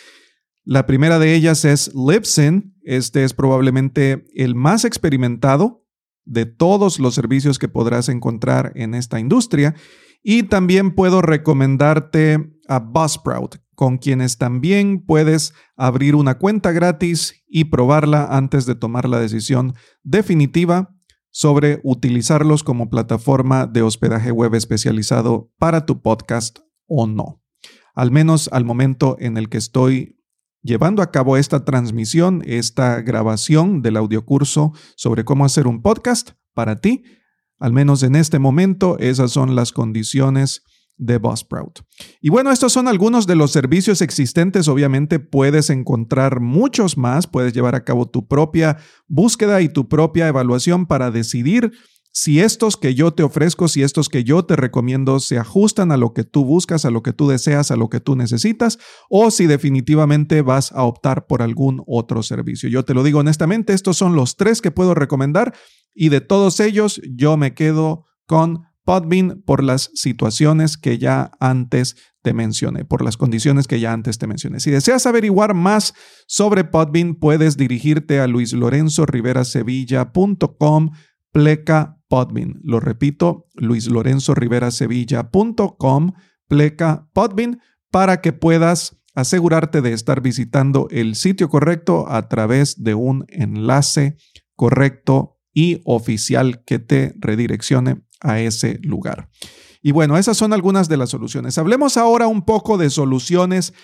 La 0.65 0.85
primera 0.85 1.19
de 1.19 1.35
ellas 1.35 1.65
es 1.65 1.91
Libsyn. 1.95 2.77
Este 2.83 3.25
es 3.25 3.33
probablemente 3.33 4.27
el 4.35 4.55
más 4.55 4.85
experimentado 4.85 5.87
de 6.27 6.45
todos 6.45 6.99
los 6.99 7.15
servicios 7.15 7.59
que 7.59 7.69
podrás 7.69 8.11
encontrar 8.11 8.73
en 8.75 8.93
esta 8.93 9.19
industria. 9.19 9.75
Y 10.23 10.43
también 10.43 10.95
puedo 10.95 11.23
recomendarte 11.23 12.53
a 12.69 12.81
Buzzsprout, 12.81 13.63
con 13.75 13.97
quienes 13.97 14.37
también 14.37 15.03
puedes 15.07 15.55
abrir 15.75 16.15
una 16.15 16.37
cuenta 16.37 16.71
gratis 16.71 17.47
y 17.49 17.65
probarla 17.65 18.27
antes 18.27 18.67
de 18.67 18.75
tomar 18.75 19.09
la 19.09 19.21
decisión 19.21 19.73
definitiva 20.03 20.94
sobre 21.35 21.81
utilizarlos 21.83 22.63
como 22.63 22.89
plataforma 22.89 23.67
de 23.67 23.83
hospedaje 23.83 24.31
web 24.31 24.55
especializado 24.55 25.51
para 25.59 25.85
tu 25.85 26.01
podcast 26.01 26.61
o 26.87 27.09
no. 27.09 27.43
Al 27.93 28.13
menos 28.13 28.49
al 28.53 28.65
momento 28.65 29.17
en 29.19 29.37
el 29.37 29.49
que 29.49 29.59
estoy 29.59 30.21
llevando 30.63 31.03
a 31.03 31.11
cabo 31.11 31.37
esta 31.37 31.65
transmisión, 31.65 32.45
esta 32.47 33.03
grabación 33.03 33.83
del 33.83 33.97
audiocurso 33.97 34.75
sobre 34.95 35.25
cómo 35.25 35.45
hacer 35.45 35.67
un 35.67 35.83
podcast 35.83 36.31
para 36.55 36.81
ti, 36.81 37.03
al 37.59 37.73
menos 37.73 38.05
en 38.05 38.15
este 38.15 38.39
momento, 38.39 38.97
esas 39.01 39.33
son 39.33 39.57
las 39.57 39.73
condiciones 39.73 40.63
de 40.97 41.19
Buzzsprout. 41.19 41.81
Y 42.21 42.31
bueno, 42.31 42.51
estos 42.51 42.73
son 42.73 42.89
algunos 42.89 43.27
de 43.27 43.37
los 43.37 43.53
servicios 43.53 44.01
existentes. 44.01 44.69
Obviamente 44.69 45.19
puedes 45.19 45.71
encontrar 45.71 46.41
muchos 46.41 46.97
más, 46.97 47.27
puedes 47.27 47.53
llevar 47.53 47.75
a 47.75 47.85
cabo 47.85 48.07
tu 48.07 48.27
propia 48.27 48.79
búsqueda 49.09 49.61
y 49.61 49.69
tu 49.69 49.89
propia 49.89 50.29
evaluación 50.29 50.87
para 50.87 51.11
decidir 51.11 51.73
si 52.17 52.39
estos 52.39 52.77
que 52.77 52.95
yo 52.95 53.13
te 53.13 53.25
ofrezco, 53.25 53.67
si 53.67 53.83
estos 53.83 54.09
que 54.09 54.23
yo 54.23 54.45
te 54.45 54.55
recomiendo 54.55 55.19
se 55.19 55.37
ajustan 55.37 55.91
a 55.91 55.97
lo 55.97 56.15
que 56.15 56.23
tú 56.23 56.45
buscas, 56.45 56.85
a 56.85 56.91
lo 56.91 57.03
que 57.03 57.13
tú 57.13 57.27
deseas, 57.29 57.73
a 57.73 57.77
lo 57.77 57.89
que 57.89 57.99
tú 57.99 58.15
necesitas, 58.15 58.79
o 59.11 59.33
si 59.33 59.47
definitivamente 59.47 60.41
vas 60.41 60.71
a 60.71 60.85
optar 60.85 61.27
por 61.27 61.43
algún 61.43 61.83
otro 61.89 62.23
servicio. 62.23 62.69
Yo 62.69 62.85
te 62.85 62.95
lo 62.95 63.03
digo 63.03 63.19
honestamente, 63.19 63.73
estos 63.73 63.97
son 63.97 64.15
los 64.15 64.37
tres 64.37 64.63
que 64.63 64.71
puedo 64.71 64.95
recomendar 64.95 65.55
y 65.93 66.09
de 66.09 66.21
todos 66.21 66.61
ellos 66.61 67.01
yo 67.05 67.37
me 67.37 67.53
quedo 67.53 68.05
con 68.27 68.63
Podbean 68.85 69.43
por 69.45 69.65
las 69.65 69.91
situaciones 69.95 70.77
que 70.77 70.99
ya 70.99 71.31
antes 71.41 71.97
te 72.23 72.33
mencioné, 72.33 72.85
por 72.85 73.03
las 73.03 73.17
condiciones 73.17 73.67
que 73.67 73.81
ya 73.81 73.93
antes 73.93 74.19
te 74.19 74.27
mencioné. 74.27 74.61
Si 74.61 74.71
deseas 74.71 75.07
averiguar 75.07 75.55
más 75.55 75.95
sobre 76.27 76.65
Podbean, 76.65 77.15
puedes 77.15 77.57
dirigirte 77.57 78.21
a 78.21 78.27
luislorenzoriverasevilla.com 78.27 80.91
pleca 81.33 81.99
Podbean. 82.09 82.61
Lo 82.63 82.81
repito, 82.81 83.47
luislorenzoriverasevilla.com 83.55 86.13
pleca 86.47 87.09
Podbean 87.13 87.61
para 87.91 88.21
que 88.21 88.33
puedas 88.33 89.01
asegurarte 89.15 89.81
de 89.81 89.93
estar 89.93 90.21
visitando 90.21 90.89
el 90.91 91.15
sitio 91.15 91.49
correcto 91.49 92.07
a 92.09 92.29
través 92.29 92.83
de 92.83 92.95
un 92.95 93.25
enlace 93.29 94.17
correcto 94.57 95.39
y 95.53 95.81
oficial 95.85 96.65
que 96.65 96.81
te 96.81 97.15
redireccione 97.19 98.04
a 98.25 98.41
ese 98.41 98.81
lugar. 98.83 99.31
Y 99.81 99.93
bueno, 99.93 100.17
esas 100.17 100.37
son 100.37 100.53
algunas 100.53 100.89
de 100.89 100.97
las 100.97 101.11
soluciones. 101.11 101.59
Hablemos 101.59 101.97
ahora 101.97 102.27
un 102.27 102.43
poco 102.45 102.79
de 102.79 102.91
soluciones 102.91 103.75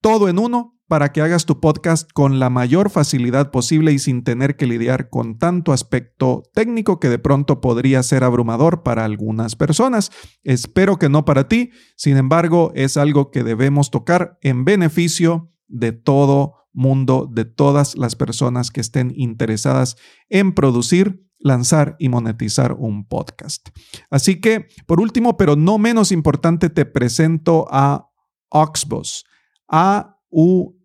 todo 0.00 0.28
en 0.28 0.38
uno 0.38 0.80
para 0.88 1.12
que 1.12 1.20
hagas 1.20 1.46
tu 1.46 1.60
podcast 1.60 2.10
con 2.12 2.40
la 2.40 2.50
mayor 2.50 2.90
facilidad 2.90 3.52
posible 3.52 3.92
y 3.92 4.00
sin 4.00 4.24
tener 4.24 4.56
que 4.56 4.66
lidiar 4.66 5.08
con 5.08 5.38
tanto 5.38 5.72
aspecto 5.72 6.42
técnico 6.52 6.98
que 6.98 7.08
de 7.08 7.20
pronto 7.20 7.60
podría 7.60 8.02
ser 8.02 8.24
abrumador 8.24 8.82
para 8.82 9.04
algunas 9.04 9.54
personas. 9.54 10.10
Espero 10.42 10.98
que 10.98 11.08
no 11.08 11.24
para 11.24 11.46
ti, 11.46 11.70
sin 11.94 12.16
embargo, 12.16 12.72
es 12.74 12.96
algo 12.96 13.30
que 13.30 13.44
debemos 13.44 13.92
tocar 13.92 14.38
en 14.42 14.64
beneficio 14.64 15.52
de 15.68 15.92
todo 15.92 16.54
mundo, 16.72 17.28
de 17.30 17.44
todas 17.44 17.96
las 17.96 18.16
personas 18.16 18.72
que 18.72 18.80
estén 18.80 19.12
interesadas 19.14 19.96
en 20.28 20.54
producir 20.54 21.29
lanzar 21.40 21.96
y 21.98 22.08
monetizar 22.08 22.74
un 22.74 23.06
podcast. 23.06 23.68
Así 24.10 24.40
que, 24.40 24.68
por 24.86 25.00
último, 25.00 25.36
pero 25.36 25.56
no 25.56 25.78
menos 25.78 26.12
importante, 26.12 26.70
te 26.70 26.84
presento 26.84 27.66
a 27.70 28.08
Oxbus. 28.50 29.24
A-U-X-B-U-S. 29.68 30.76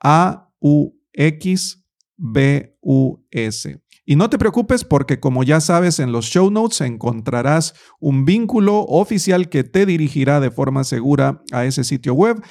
A-U-X-B-U-S. 0.00 1.04
Y 4.06 4.16
no 4.16 4.28
te 4.28 4.36
preocupes 4.36 4.84
porque 4.84 5.18
como 5.18 5.44
ya 5.44 5.60
sabes 5.60 5.98
en 5.98 6.12
los 6.12 6.26
show 6.26 6.50
notes 6.50 6.82
encontrarás 6.82 7.72
un 8.00 8.26
vínculo 8.26 8.80
oficial 8.80 9.48
que 9.48 9.64
te 9.64 9.86
dirigirá 9.86 10.40
de 10.40 10.50
forma 10.50 10.84
segura 10.84 11.42
a 11.52 11.64
ese 11.64 11.84
sitio 11.84 12.12
web 12.12 12.42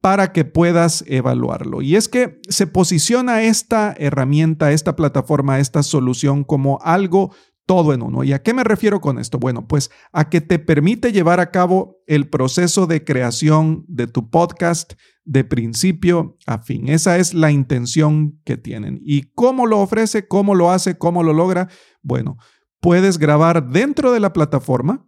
para 0.00 0.32
que 0.32 0.44
puedas 0.44 1.04
evaluarlo. 1.06 1.82
Y 1.82 1.96
es 1.96 2.08
que 2.08 2.40
se 2.48 2.66
posiciona 2.66 3.42
esta 3.42 3.94
herramienta, 3.98 4.72
esta 4.72 4.96
plataforma, 4.96 5.58
esta 5.58 5.82
solución 5.82 6.44
como 6.44 6.78
algo 6.82 7.32
todo 7.66 7.92
en 7.92 8.02
uno. 8.02 8.24
¿Y 8.24 8.32
a 8.32 8.42
qué 8.42 8.52
me 8.52 8.64
refiero 8.64 9.00
con 9.00 9.18
esto? 9.18 9.38
Bueno, 9.38 9.68
pues 9.68 9.90
a 10.12 10.28
que 10.28 10.40
te 10.40 10.58
permite 10.58 11.12
llevar 11.12 11.38
a 11.38 11.52
cabo 11.52 11.98
el 12.06 12.28
proceso 12.28 12.88
de 12.88 13.04
creación 13.04 13.84
de 13.86 14.08
tu 14.08 14.28
podcast 14.28 14.94
de 15.24 15.44
principio 15.44 16.36
a 16.46 16.58
fin. 16.58 16.88
Esa 16.88 17.18
es 17.18 17.32
la 17.32 17.52
intención 17.52 18.40
que 18.44 18.56
tienen. 18.56 19.00
¿Y 19.04 19.30
cómo 19.34 19.66
lo 19.66 19.78
ofrece? 19.78 20.26
¿Cómo 20.26 20.56
lo 20.56 20.72
hace? 20.72 20.98
¿Cómo 20.98 21.22
lo 21.22 21.32
logra? 21.32 21.68
Bueno, 22.02 22.38
puedes 22.80 23.18
grabar 23.18 23.68
dentro 23.68 24.10
de 24.10 24.18
la 24.18 24.32
plataforma, 24.32 25.06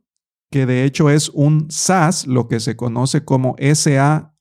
que 0.51 0.65
de 0.65 0.85
hecho 0.85 1.11
es 1.11 1.31
un 1.31 1.69
SaaS, 1.71 2.29
lo 2.29 2.47
que 2.47 2.61
se 2.61 2.77
conoce 2.77 3.25
como 3.25 3.57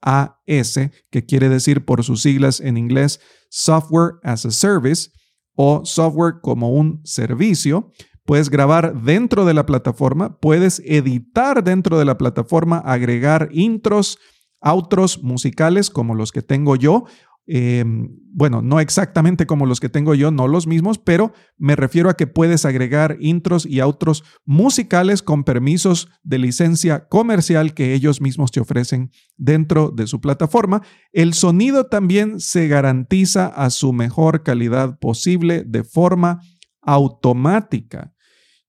SaaS, 0.03 0.91
que 1.09 1.25
quiere 1.25 1.49
decir 1.49 1.85
por 1.85 2.03
sus 2.03 2.21
siglas 2.21 2.59
en 2.59 2.77
inglés 2.77 3.19
Software 3.49 4.15
as 4.23 4.45
a 4.45 4.51
Service 4.51 5.09
o 5.55 5.85
software 5.85 6.35
como 6.41 6.71
un 6.71 7.01
servicio. 7.03 7.91
Puedes 8.25 8.49
grabar 8.49 9.01
dentro 9.01 9.45
de 9.45 9.53
la 9.53 9.65
plataforma, 9.65 10.39
puedes 10.39 10.79
editar 10.85 11.63
dentro 11.63 11.97
de 11.97 12.05
la 12.05 12.17
plataforma, 12.17 12.77
agregar 12.77 13.49
intros, 13.51 14.17
outros 14.61 15.23
musicales 15.23 15.89
como 15.89 16.15
los 16.15 16.31
que 16.31 16.41
tengo 16.41 16.75
yo 16.75 17.05
Em, 17.53 18.07
bueno, 18.33 18.61
no 18.61 18.79
exactamente 18.79 19.45
como 19.45 19.65
los 19.65 19.81
que 19.81 19.89
tengo 19.89 20.15
yo, 20.15 20.31
no 20.31 20.47
los 20.47 20.67
mismos, 20.67 20.97
pero 20.97 21.33
me 21.57 21.75
refiero 21.75 22.09
a 22.09 22.13
que 22.15 22.25
puedes 22.25 22.63
agregar 22.63 23.17
intros 23.19 23.65
y 23.65 23.81
outros 23.81 24.23
musicales 24.45 25.21
con 25.21 25.43
permisos 25.43 26.07
de 26.23 26.37
licencia 26.37 27.09
comercial 27.09 27.73
que 27.73 27.93
ellos 27.93 28.21
mismos 28.21 28.51
te 28.51 28.61
ofrecen 28.61 29.11
dentro 29.35 29.91
de 29.91 30.07
su 30.07 30.21
plataforma. 30.21 30.81
El 31.11 31.33
sonido 31.33 31.87
también 31.87 32.39
se 32.39 32.69
garantiza 32.69 33.47
a 33.47 33.69
su 33.69 33.91
mejor 33.91 34.43
calidad 34.43 34.97
posible 34.97 35.65
de 35.67 35.83
forma 35.83 36.39
automática. 36.81 38.13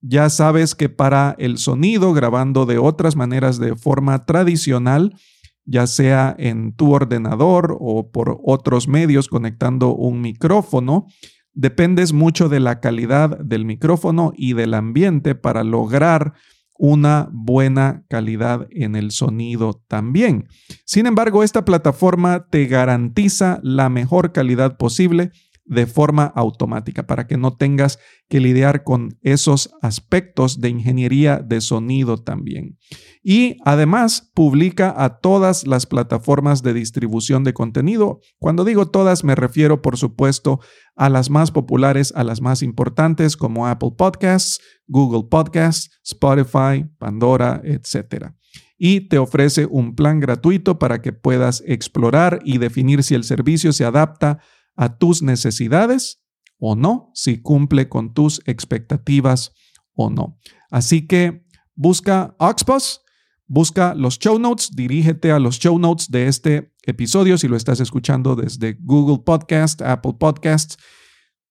Ya 0.01 0.29
sabes 0.29 0.75
que 0.75 0.89
para 0.89 1.37
el 1.39 1.59
sonido, 1.59 2.13
grabando 2.15 2.67
de 2.67 2.79
otras 2.79 3.15
maneras 3.15 3.61
de 3.61 3.77
forma 3.77 4.25
tradicional, 4.25 5.15
ya 5.65 5.87
sea 5.87 6.35
en 6.39 6.75
tu 6.75 6.93
ordenador 6.93 7.77
o 7.81 8.11
por 8.11 8.39
otros 8.45 8.89
medios 8.89 9.29
conectando 9.29 9.95
un 9.95 10.21
micrófono, 10.21 11.07
dependes 11.55 12.13
mucho 12.13 12.49
de 12.49 12.61
la 12.61 12.81
calidad 12.81 13.39
del 13.39 13.65
micrófono 13.65 14.33
y 14.37 14.55
del 14.55 14.75
ambiente 14.75 15.35
para 15.35 15.65
lograr 15.65 16.35
una 16.79 17.29
buena 17.33 18.05
calidad 18.09 18.67
en 18.71 18.97
el 18.97 19.13
sonido 19.13 19.81
también. 19.87 20.49
Sin 20.85 21.07
embargo, 21.07 21.45
esta 21.45 21.65
plataforma 21.65 22.47
te 22.51 22.67
garantiza 22.67 23.61
la 23.63 23.89
mejor 23.89 24.33
calidad 24.33 24.77
posible 24.79 25.31
de 25.65 25.87
forma 25.87 26.25
automática 26.25 27.07
para 27.07 27.27
que 27.27 27.37
no 27.37 27.57
tengas 27.57 27.99
que 28.29 28.41
lidiar 28.41 28.85
con 28.85 29.19
esos 29.23 29.71
aspectos 29.81 30.61
de 30.61 30.71
ingeniería 30.71 31.39
de 31.39 31.61
sonido 31.61 32.19
también. 32.19 32.79
Y 33.23 33.57
además 33.65 34.31
publica 34.35 34.95
a 34.97 35.19
todas 35.19 35.67
las 35.67 35.87
plataformas 35.87 36.63
de 36.63 36.75
distribución 36.75 37.45
de 37.45 37.55
contenido. 37.55 38.21
Cuando 38.39 38.65
digo 38.65 38.89
todas 38.89 39.25
me 39.25 39.35
refiero 39.35 39.83
por 39.83 39.97
supuesto 39.97 40.61
a 40.97 41.09
las 41.09 41.31
más 41.31 41.51
populares, 41.51 42.13
a 42.17 42.25
las 42.25 42.41
más 42.41 42.63
importantes 42.63 43.37
como 43.37 43.67
Apple 43.67 43.93
Podcasts, 43.97 44.61
Google 44.87 45.29
Podcasts, 45.31 46.01
Spotify, 46.03 46.85
Pandora, 46.99 47.61
etc 47.65 48.33
y 48.85 49.03
te 49.03 49.19
ofrece 49.19 49.67
un 49.67 49.95
plan 49.95 50.19
gratuito 50.19 50.81
para 50.81 51.01
que 51.01 51.13
puedas 51.13 51.63
explorar 51.69 52.41
y 52.45 52.59
definir 52.59 53.05
si 53.05 53.15
el 53.15 53.23
servicio 53.23 53.73
se 53.73 53.85
adapta 53.85 54.41
a 54.77 54.97
tus 54.99 55.23
necesidades 55.23 56.23
o 56.59 56.77
no, 56.77 57.11
si 57.15 57.43
cumple 57.43 57.89
con 57.89 58.15
tus 58.15 58.41
expectativas 58.47 59.53
o 59.95 60.11
no. 60.11 60.39
Así 60.71 61.07
que 61.07 61.45
busca 61.75 62.37
Oxbus, 62.39 63.01
busca 63.47 63.95
los 63.95 64.19
show 64.19 64.39
notes, 64.39 64.71
dirígete 64.75 65.33
a 65.33 65.39
los 65.39 65.59
show 65.59 65.79
notes 65.79 66.11
de 66.11 66.29
este 66.29 66.73
episodio 66.85 67.37
si 67.39 67.49
lo 67.49 67.57
estás 67.57 67.81
escuchando 67.81 68.37
desde 68.37 68.79
Google 68.81 69.23
Podcast, 69.25 69.83
Apple 69.83 70.15
Podcasts. 70.19 70.77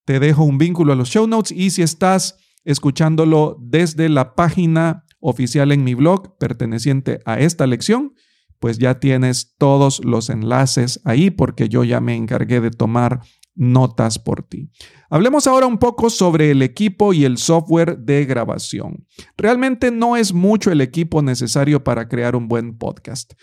Te 0.06 0.20
dejo 0.20 0.44
un 0.44 0.58
vínculo 0.58 0.94
a 0.94 0.96
los 0.96 1.10
show 1.10 1.28
notes 1.28 1.52
y 1.52 1.70
si 1.70 1.82
estás 1.82 2.38
escuchándolo 2.64 3.58
desde 3.62 4.10
la 4.10 4.36
página 4.36 5.06
oficial 5.20 5.72
en 5.72 5.84
mi 5.84 5.94
blog 5.94 6.38
perteneciente 6.38 7.20
a 7.26 7.40
esta 7.40 7.68
lección, 7.68 8.14
pues 8.62 8.78
ya 8.78 9.00
tienes 9.00 9.56
todos 9.58 10.06
los 10.06 10.30
enlaces 10.30 11.02
ahí 11.04 11.32
porque 11.32 11.68
yo 11.68 11.84
ya 11.84 12.00
me 12.00 12.16
encargué 12.16 12.62
de 12.62 12.70
tomar 12.70 13.22
notas 13.56 14.20
por 14.20 14.44
ti. 14.44 14.70
Hablemos 15.10 15.48
ahora 15.48 15.66
un 15.66 15.80
poco 15.80 16.12
sobre 16.12 16.52
el 16.52 16.62
equipo 16.62 17.12
y 17.12 17.26
el 17.26 17.40
software 17.40 17.98
de 17.98 18.24
grabación. 18.26 19.08
Realmente 19.36 19.90
no 19.90 20.16
es 20.16 20.32
mucho 20.32 20.72
el 20.72 20.80
equipo 20.80 21.24
necesario 21.24 21.84
para 21.84 22.08
crear 22.08 22.36
un 22.36 22.48
buen 22.48 22.78
podcast. 22.78 23.34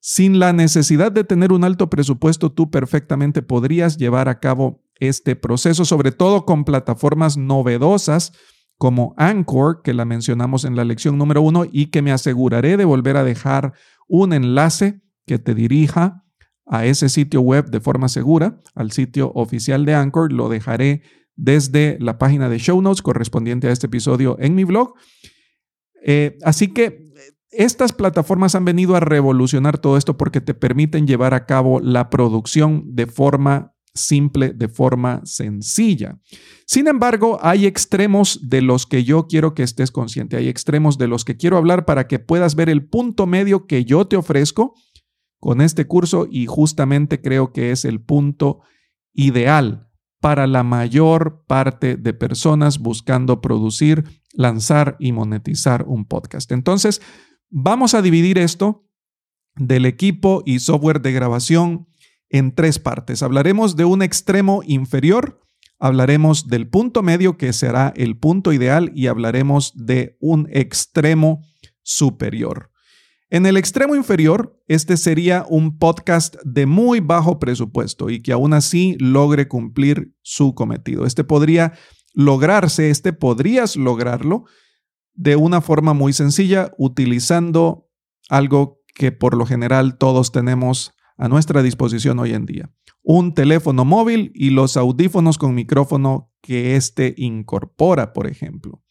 Sin 0.00 0.38
la 0.38 0.52
necesidad 0.52 1.10
de 1.10 1.24
tener 1.24 1.52
un 1.52 1.64
alto 1.64 1.88
presupuesto, 1.88 2.52
tú 2.52 2.70
perfectamente 2.70 3.40
podrías 3.40 3.96
llevar 3.96 4.28
a 4.28 4.40
cabo 4.40 4.84
este 5.00 5.36
proceso, 5.36 5.86
sobre 5.86 6.12
todo 6.12 6.44
con 6.44 6.64
plataformas 6.64 7.38
novedosas 7.38 8.32
como 8.78 9.14
Anchor, 9.16 9.80
que 9.82 9.94
la 9.94 10.04
mencionamos 10.04 10.64
en 10.64 10.76
la 10.76 10.84
lección 10.84 11.16
número 11.16 11.40
uno 11.40 11.64
y 11.70 11.86
que 11.86 12.02
me 12.02 12.12
aseguraré 12.12 12.76
de 12.76 12.84
volver 12.84 13.16
a 13.16 13.24
dejar 13.24 13.72
un 14.06 14.32
enlace 14.32 15.00
que 15.26 15.38
te 15.38 15.54
dirija 15.54 16.24
a 16.66 16.84
ese 16.84 17.08
sitio 17.08 17.40
web 17.40 17.70
de 17.70 17.80
forma 17.80 18.08
segura, 18.08 18.60
al 18.74 18.92
sitio 18.92 19.32
oficial 19.34 19.84
de 19.84 19.94
Anchor. 19.94 20.32
Lo 20.32 20.48
dejaré 20.48 21.02
desde 21.36 21.96
la 22.00 22.18
página 22.18 22.48
de 22.48 22.58
show 22.58 22.80
notes 22.80 23.02
correspondiente 23.02 23.68
a 23.68 23.72
este 23.72 23.86
episodio 23.86 24.36
en 24.40 24.54
mi 24.54 24.64
blog. 24.64 24.94
Eh, 26.04 26.38
así 26.42 26.68
que 26.68 27.06
estas 27.50 27.92
plataformas 27.92 28.54
han 28.54 28.64
venido 28.64 28.96
a 28.96 29.00
revolucionar 29.00 29.78
todo 29.78 29.96
esto 29.96 30.16
porque 30.16 30.40
te 30.40 30.54
permiten 30.54 31.06
llevar 31.06 31.34
a 31.34 31.46
cabo 31.46 31.80
la 31.80 32.10
producción 32.10 32.94
de 32.94 33.06
forma 33.06 33.75
simple, 33.96 34.52
de 34.52 34.68
forma 34.68 35.20
sencilla. 35.24 36.20
Sin 36.66 36.86
embargo, 36.88 37.38
hay 37.42 37.66
extremos 37.66 38.48
de 38.48 38.62
los 38.62 38.86
que 38.86 39.04
yo 39.04 39.26
quiero 39.26 39.54
que 39.54 39.62
estés 39.62 39.90
consciente, 39.90 40.36
hay 40.36 40.48
extremos 40.48 40.98
de 40.98 41.08
los 41.08 41.24
que 41.24 41.36
quiero 41.36 41.56
hablar 41.56 41.84
para 41.84 42.06
que 42.06 42.18
puedas 42.18 42.54
ver 42.54 42.68
el 42.68 42.86
punto 42.86 43.26
medio 43.26 43.66
que 43.66 43.84
yo 43.84 44.06
te 44.06 44.16
ofrezco 44.16 44.74
con 45.40 45.60
este 45.60 45.86
curso 45.86 46.26
y 46.30 46.46
justamente 46.46 47.20
creo 47.20 47.52
que 47.52 47.70
es 47.70 47.84
el 47.84 48.00
punto 48.00 48.60
ideal 49.12 49.88
para 50.20 50.46
la 50.46 50.62
mayor 50.62 51.44
parte 51.46 51.96
de 51.96 52.14
personas 52.14 52.78
buscando 52.78 53.40
producir, 53.40 54.04
lanzar 54.32 54.96
y 54.98 55.12
monetizar 55.12 55.84
un 55.86 56.04
podcast. 56.04 56.50
Entonces, 56.52 57.00
vamos 57.50 57.94
a 57.94 58.02
dividir 58.02 58.38
esto 58.38 58.86
del 59.54 59.86
equipo 59.86 60.42
y 60.44 60.58
software 60.58 61.00
de 61.00 61.12
grabación 61.12 61.86
en 62.30 62.54
tres 62.54 62.78
partes. 62.78 63.22
Hablaremos 63.22 63.76
de 63.76 63.84
un 63.84 64.02
extremo 64.02 64.62
inferior, 64.66 65.40
hablaremos 65.78 66.48
del 66.48 66.68
punto 66.68 67.02
medio 67.02 67.36
que 67.36 67.52
será 67.52 67.92
el 67.96 68.18
punto 68.18 68.52
ideal 68.52 68.90
y 68.94 69.06
hablaremos 69.06 69.72
de 69.74 70.16
un 70.20 70.48
extremo 70.50 71.42
superior. 71.82 72.70
En 73.28 73.44
el 73.44 73.56
extremo 73.56 73.96
inferior, 73.96 74.56
este 74.68 74.96
sería 74.96 75.44
un 75.48 75.78
podcast 75.78 76.36
de 76.44 76.66
muy 76.66 77.00
bajo 77.00 77.40
presupuesto 77.40 78.08
y 78.08 78.22
que 78.22 78.32
aún 78.32 78.52
así 78.52 78.96
logre 79.00 79.48
cumplir 79.48 80.14
su 80.22 80.54
cometido. 80.54 81.04
Este 81.06 81.24
podría 81.24 81.72
lograrse, 82.14 82.88
este 82.90 83.12
podrías 83.12 83.74
lograrlo 83.74 84.44
de 85.12 85.34
una 85.34 85.60
forma 85.60 85.92
muy 85.92 86.12
sencilla 86.12 86.72
utilizando 86.78 87.88
algo 88.28 88.80
que 88.94 89.10
por 89.10 89.36
lo 89.36 89.44
general 89.44 89.98
todos 89.98 90.30
tenemos 90.30 90.92
a 91.16 91.28
nuestra 91.28 91.62
disposición 91.62 92.18
hoy 92.18 92.32
en 92.32 92.46
día. 92.46 92.70
Un 93.02 93.34
teléfono 93.34 93.84
móvil 93.84 94.32
y 94.34 94.50
los 94.50 94.76
audífonos 94.76 95.38
con 95.38 95.54
micrófono 95.54 96.32
que 96.42 96.76
éste 96.76 97.14
incorpora, 97.16 98.12
por 98.12 98.26
ejemplo. 98.26 98.82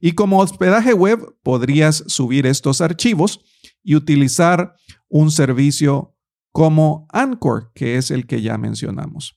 Y 0.00 0.12
como 0.12 0.40
hospedaje 0.40 0.94
web 0.94 1.36
podrías 1.42 2.04
subir 2.06 2.46
estos 2.46 2.80
archivos 2.80 3.40
y 3.82 3.96
utilizar 3.96 4.74
un 5.08 5.30
servicio 5.30 6.16
como 6.52 7.06
Anchor, 7.10 7.72
que 7.74 7.96
es 7.96 8.10
el 8.10 8.26
que 8.26 8.40
ya 8.40 8.58
mencionamos. 8.58 9.36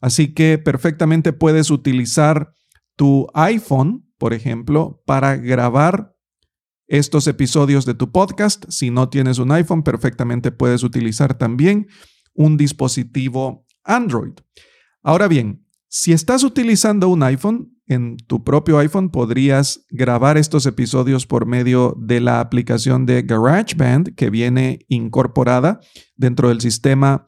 Así 0.00 0.34
que 0.34 0.58
perfectamente 0.58 1.32
puedes 1.32 1.70
utilizar 1.70 2.52
tu 2.96 3.26
iPhone, 3.34 4.12
por 4.18 4.34
ejemplo, 4.34 5.02
para 5.06 5.36
grabar 5.36 6.13
estos 6.86 7.26
episodios 7.26 7.86
de 7.86 7.94
tu 7.94 8.10
podcast. 8.12 8.64
Si 8.68 8.90
no 8.90 9.08
tienes 9.08 9.38
un 9.38 9.52
iPhone, 9.52 9.82
perfectamente 9.82 10.52
puedes 10.52 10.82
utilizar 10.82 11.36
también 11.36 11.86
un 12.34 12.56
dispositivo 12.56 13.66
Android. 13.84 14.32
Ahora 15.02 15.28
bien, 15.28 15.66
si 15.88 16.12
estás 16.12 16.42
utilizando 16.42 17.08
un 17.08 17.22
iPhone, 17.22 17.74
en 17.86 18.16
tu 18.16 18.42
propio 18.42 18.78
iPhone 18.78 19.10
podrías 19.10 19.84
grabar 19.90 20.38
estos 20.38 20.64
episodios 20.66 21.26
por 21.26 21.46
medio 21.46 21.94
de 22.00 22.20
la 22.20 22.40
aplicación 22.40 23.04
de 23.04 23.22
GarageBand 23.22 24.14
que 24.14 24.30
viene 24.30 24.80
incorporada 24.88 25.80
dentro 26.16 26.48
del 26.48 26.62
sistema 26.62 27.26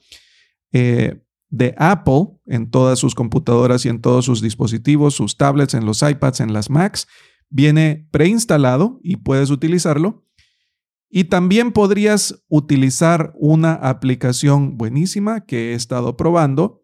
eh, 0.73 1.23
de 1.51 1.75
Apple 1.79 2.29
en 2.47 2.71
todas 2.71 2.99
sus 2.99 3.15
computadoras 3.15 3.85
y 3.85 3.89
en 3.89 4.01
todos 4.01 4.25
sus 4.25 4.41
dispositivos, 4.41 5.15
sus 5.15 5.37
tablets, 5.37 5.75
en 5.75 5.85
los 5.85 6.03
iPads, 6.03 6.41
en 6.41 6.53
las 6.53 6.71
Macs. 6.71 7.07
Viene 7.49 8.09
preinstalado 8.11 9.01
y 9.03 9.17
puedes 9.17 9.51
utilizarlo. 9.51 10.25
Y 11.09 11.25
también 11.25 11.73
podrías 11.73 12.43
utilizar 12.49 13.33
una 13.37 13.75
aplicación 13.75 14.77
buenísima 14.77 15.47
que 15.47 15.71
he 15.71 15.75
estado 15.75 16.17
probando 16.17 16.83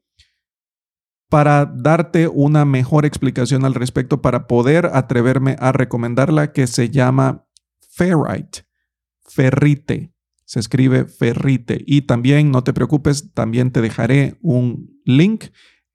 para 1.28 1.64
darte 1.64 2.28
una 2.28 2.66
mejor 2.66 3.06
explicación 3.06 3.64
al 3.64 3.74
respecto, 3.74 4.20
para 4.20 4.46
poder 4.46 4.90
atreverme 4.92 5.56
a 5.60 5.72
recomendarla, 5.72 6.52
que 6.52 6.66
se 6.66 6.90
llama 6.90 7.46
Ferrite, 7.90 8.66
Ferrite. 9.20 10.12
Se 10.44 10.60
escribe 10.60 11.06
Ferrite. 11.06 11.82
Y 11.86 12.02
también, 12.02 12.50
no 12.50 12.62
te 12.64 12.74
preocupes, 12.74 13.32
también 13.32 13.70
te 13.70 13.80
dejaré 13.80 14.36
un 14.42 15.00
link 15.06 15.44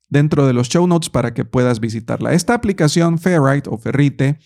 dentro 0.10 0.48
de 0.48 0.54
los 0.54 0.70
show 0.70 0.88
notes 0.88 1.10
para 1.10 1.34
que 1.34 1.46
puedas 1.46 1.80
visitarla. 1.80 2.34
Esta 2.34 2.54
aplicación 2.54 3.20
Ferrite 3.20 3.70
o 3.70 3.78
Ferrite 3.78 4.40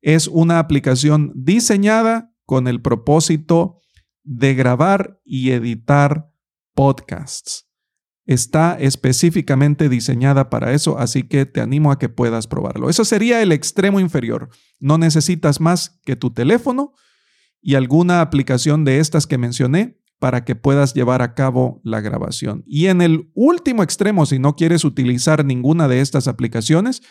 es 0.00 0.26
una 0.28 0.58
aplicación 0.58 1.32
diseñada 1.34 2.32
con 2.44 2.68
el 2.68 2.80
propósito 2.80 3.80
de 4.24 4.54
grabar 4.54 5.20
y 5.24 5.50
editar 5.50 6.30
podcasts 6.74 7.72
está 8.26 8.76
específicamente 8.78 9.88
diseñada 9.88 10.50
para 10.50 10.72
eso, 10.72 10.98
así 10.98 11.24
que 11.24 11.46
te 11.46 11.60
animo 11.60 11.90
a 11.90 11.98
que 11.98 12.08
puedas 12.08 12.46
probarlo. 12.46 12.88
Eso 12.88 13.04
sería 13.04 13.42
el 13.42 13.52
extremo 13.52 14.00
inferior. 14.00 14.48
No 14.78 14.98
necesitas 14.98 15.60
más 15.60 16.00
que 16.04 16.16
tu 16.16 16.32
teléfono 16.32 16.92
y 17.60 17.74
alguna 17.74 18.20
aplicación 18.20 18.84
de 18.84 18.98
estas 18.98 19.26
que 19.26 19.38
mencioné 19.38 20.00
para 20.22 20.44
que 20.44 20.54
puedas 20.54 20.94
llevar 20.94 21.20
a 21.20 21.34
cabo 21.34 21.80
la 21.82 22.00
grabación. 22.00 22.62
Y 22.64 22.86
en 22.86 23.02
el 23.02 23.28
último 23.34 23.82
extremo, 23.82 24.24
si 24.24 24.38
no 24.38 24.54
quieres 24.54 24.84
utilizar 24.84 25.44
ninguna 25.44 25.88
de 25.88 26.00
estas 26.00 26.28
aplicaciones, 26.28 27.02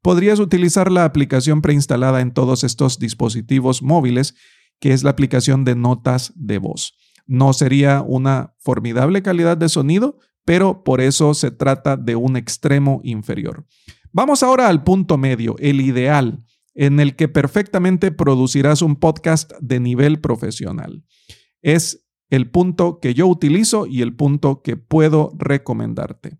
podrías 0.00 0.38
utilizar 0.38 0.92
la 0.92 1.04
aplicación 1.04 1.60
preinstalada 1.60 2.20
en 2.20 2.32
todos 2.32 2.62
estos 2.62 3.00
dispositivos 3.00 3.82
móviles, 3.82 4.36
que 4.78 4.92
es 4.92 5.02
la 5.02 5.10
aplicación 5.10 5.64
de 5.64 5.74
notas 5.74 6.32
de 6.36 6.58
voz. 6.58 6.94
No 7.26 7.52
sería 7.52 8.00
una 8.00 8.54
formidable 8.60 9.22
calidad 9.22 9.56
de 9.56 9.68
sonido, 9.68 10.20
pero 10.44 10.84
por 10.84 11.00
eso 11.00 11.34
se 11.34 11.50
trata 11.50 11.96
de 11.96 12.14
un 12.14 12.36
extremo 12.36 13.00
inferior. 13.02 13.66
Vamos 14.12 14.44
ahora 14.44 14.68
al 14.68 14.84
punto 14.84 15.18
medio, 15.18 15.56
el 15.58 15.80
ideal, 15.80 16.44
en 16.74 17.00
el 17.00 17.16
que 17.16 17.26
perfectamente 17.26 18.12
producirás 18.12 18.82
un 18.82 18.94
podcast 18.94 19.50
de 19.60 19.80
nivel 19.80 20.20
profesional. 20.20 21.02
Es 21.60 22.02
el 22.32 22.48
punto 22.48 22.98
que 22.98 23.12
yo 23.12 23.26
utilizo 23.26 23.86
y 23.86 24.00
el 24.00 24.16
punto 24.16 24.62
que 24.62 24.78
puedo 24.78 25.34
recomendarte. 25.36 26.38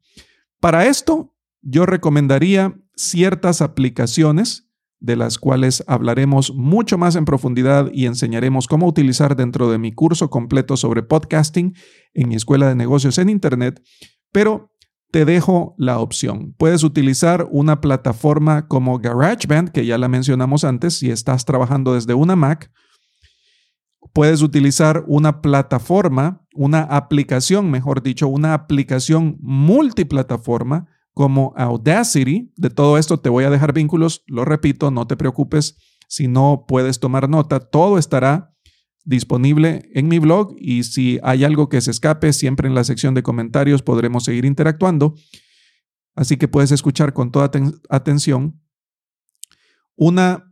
Para 0.59 0.87
esto, 0.87 1.37
yo 1.61 1.85
recomendaría 1.85 2.81
ciertas 2.97 3.61
aplicaciones 3.61 4.71
de 5.01 5.17
las 5.17 5.37
cuales 5.39 5.85
hablaremos 5.87 6.55
mucho 6.55 6.97
más 6.97 7.15
en 7.15 7.27
profundidad 7.27 7.91
y 7.93 8.07
enseñaremos 8.07 8.69
cómo 8.69 8.87
utilizar 8.87 9.37
dentro 9.37 9.71
de 9.71 9.77
mi 9.77 9.93
curso 9.93 10.31
completo 10.31 10.79
sobre 10.79 11.03
podcasting 11.03 11.75
en 12.15 12.29
mi 12.29 12.37
escuela 12.37 12.69
de 12.69 12.75
negocios 12.75 13.19
en 13.19 13.29
Internet, 13.29 13.83
pero 14.33 14.71
te 15.11 15.27
dejo 15.27 15.75
la 15.77 15.99
opción. 15.99 16.55
Puedes 16.57 16.85
utilizar 16.85 17.47
una 17.51 17.83
plataforma 17.83 18.67
como 18.67 18.99
GarageBand, 18.99 19.73
que 19.73 19.85
ya 19.85 19.99
la 19.99 20.09
mencionamos 20.09 20.65
antes, 20.65 20.95
si 20.95 21.11
estás 21.11 21.45
trabajando 21.45 21.93
desde 21.93 22.15
una 22.15 22.35
Mac. 22.35 22.73
Puedes 24.13 24.43
utilizar 24.43 25.05
una 25.07 25.41
plataforma, 25.41 26.47
una 26.55 26.83
aplicación, 26.83 27.71
mejor 27.71 28.03
dicho, 28.03 28.29
una 28.29 28.55
aplicación 28.55 29.39
multiplataforma 29.41 30.87
como 31.15 31.55
Audacity. 31.57 32.53
De 32.57 32.71
todo 32.71 32.99
esto 32.99 33.21
te 33.21 33.29
voy 33.29 33.45
a 33.45 33.51
dejar 33.51 33.73
vínculos, 33.73 34.23
lo 34.27 34.45
repito, 34.45 34.91
no 34.91 35.07
te 35.07 35.17
preocupes 35.17 35.77
si 36.09 36.29
no 36.29 36.67
puedes 36.69 37.01
tomar 37.01 37.27
nota, 37.27 37.59
todo 37.59 37.97
estará 37.97 38.55
disponible 39.05 39.89
en 39.95 40.09
mi 40.09 40.19
blog 40.19 40.55
y 40.59 40.85
si 40.85 41.19
hay 41.23 41.43
algo 41.43 41.71
que 41.71 41.81
se 41.81 41.91
escape, 41.91 42.35
siempre 42.35 42.69
en 42.69 42.75
la 42.75 42.85
sección 42.85 43.15
de 43.15 43.23
comentarios 43.23 43.83
podremos 43.83 44.25
seguir 44.25 44.45
interactuando. 44.45 45.15
Así 46.15 46.37
que 46.37 46.49
puedes 46.49 46.71
escuchar 46.71 47.15
con 47.15 47.33
toda 47.33 47.51
atención 47.89 48.61
una 49.97 50.52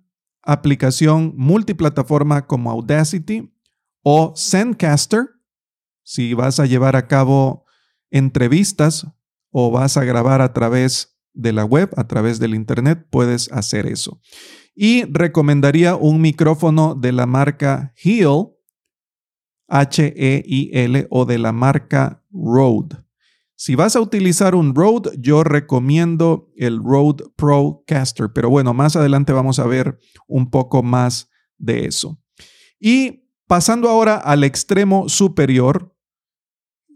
aplicación 0.52 1.32
multiplataforma 1.36 2.46
como 2.46 2.70
Audacity 2.70 3.52
o 4.02 4.34
Zencaster. 4.36 5.28
Si 6.02 6.34
vas 6.34 6.58
a 6.58 6.66
llevar 6.66 6.96
a 6.96 7.06
cabo 7.06 7.64
entrevistas 8.10 9.06
o 9.50 9.70
vas 9.70 9.96
a 9.96 10.04
grabar 10.04 10.40
a 10.40 10.52
través 10.52 11.18
de 11.32 11.52
la 11.52 11.64
web, 11.64 11.90
a 11.96 12.06
través 12.06 12.38
del 12.38 12.54
Internet, 12.54 13.06
puedes 13.10 13.50
hacer 13.52 13.86
eso. 13.86 14.20
Y 14.74 15.04
recomendaría 15.04 15.94
un 15.96 16.20
micrófono 16.20 16.94
de 16.94 17.12
la 17.12 17.26
marca 17.26 17.92
Heal, 18.02 18.48
H-E-I-L, 19.68 21.06
o 21.10 21.24
de 21.26 21.38
la 21.38 21.52
marca 21.52 22.24
Rode. 22.32 22.96
Si 23.61 23.75
vas 23.75 23.94
a 23.94 24.01
utilizar 24.01 24.55
un 24.55 24.75
Rode, 24.75 25.11
yo 25.18 25.44
recomiendo 25.44 26.51
el 26.57 26.83
Rode 26.83 27.25
Procaster, 27.37 28.31
pero 28.33 28.49
bueno, 28.49 28.73
más 28.73 28.96
adelante 28.96 29.35
vamos 29.35 29.59
a 29.59 29.66
ver 29.66 29.99
un 30.27 30.49
poco 30.49 30.83
más 30.83 31.29
de 31.59 31.85
eso. 31.85 32.18
Y 32.81 33.29
pasando 33.46 33.90
ahora 33.90 34.16
al 34.16 34.44
extremo 34.44 35.11
superior, 35.11 35.94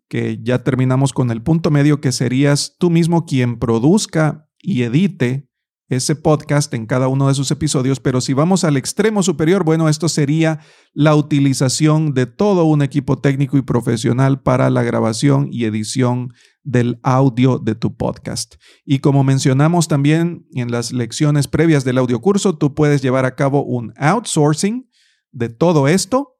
que 0.08 0.40
ya 0.42 0.64
terminamos 0.64 1.12
con 1.12 1.30
el 1.30 1.42
punto 1.42 1.70
medio, 1.70 2.00
que 2.00 2.12
serías 2.12 2.76
tú 2.78 2.88
mismo 2.88 3.26
quien 3.26 3.58
produzca 3.58 4.48
y 4.58 4.84
edite 4.84 5.50
ese 5.94 6.16
podcast 6.16 6.72
en 6.74 6.86
cada 6.86 7.08
uno 7.08 7.28
de 7.28 7.34
sus 7.34 7.50
episodios, 7.50 8.00
pero 8.00 8.20
si 8.20 8.32
vamos 8.32 8.64
al 8.64 8.76
extremo 8.76 9.22
superior, 9.22 9.64
bueno, 9.64 9.88
esto 9.88 10.08
sería 10.08 10.60
la 10.92 11.16
utilización 11.16 12.14
de 12.14 12.26
todo 12.26 12.64
un 12.64 12.82
equipo 12.82 13.18
técnico 13.18 13.56
y 13.56 13.62
profesional 13.62 14.42
para 14.42 14.70
la 14.70 14.82
grabación 14.82 15.48
y 15.50 15.64
edición 15.64 16.32
del 16.62 16.98
audio 17.02 17.58
de 17.58 17.74
tu 17.74 17.96
podcast. 17.96 18.54
Y 18.84 18.98
como 18.98 19.24
mencionamos 19.24 19.88
también 19.88 20.46
en 20.54 20.70
las 20.70 20.92
lecciones 20.92 21.48
previas 21.48 21.84
del 21.84 21.98
audio 21.98 22.20
curso, 22.20 22.56
tú 22.56 22.74
puedes 22.74 23.02
llevar 23.02 23.24
a 23.24 23.34
cabo 23.34 23.64
un 23.64 23.92
outsourcing 23.96 24.88
de 25.30 25.48
todo 25.48 25.88
esto 25.88 26.36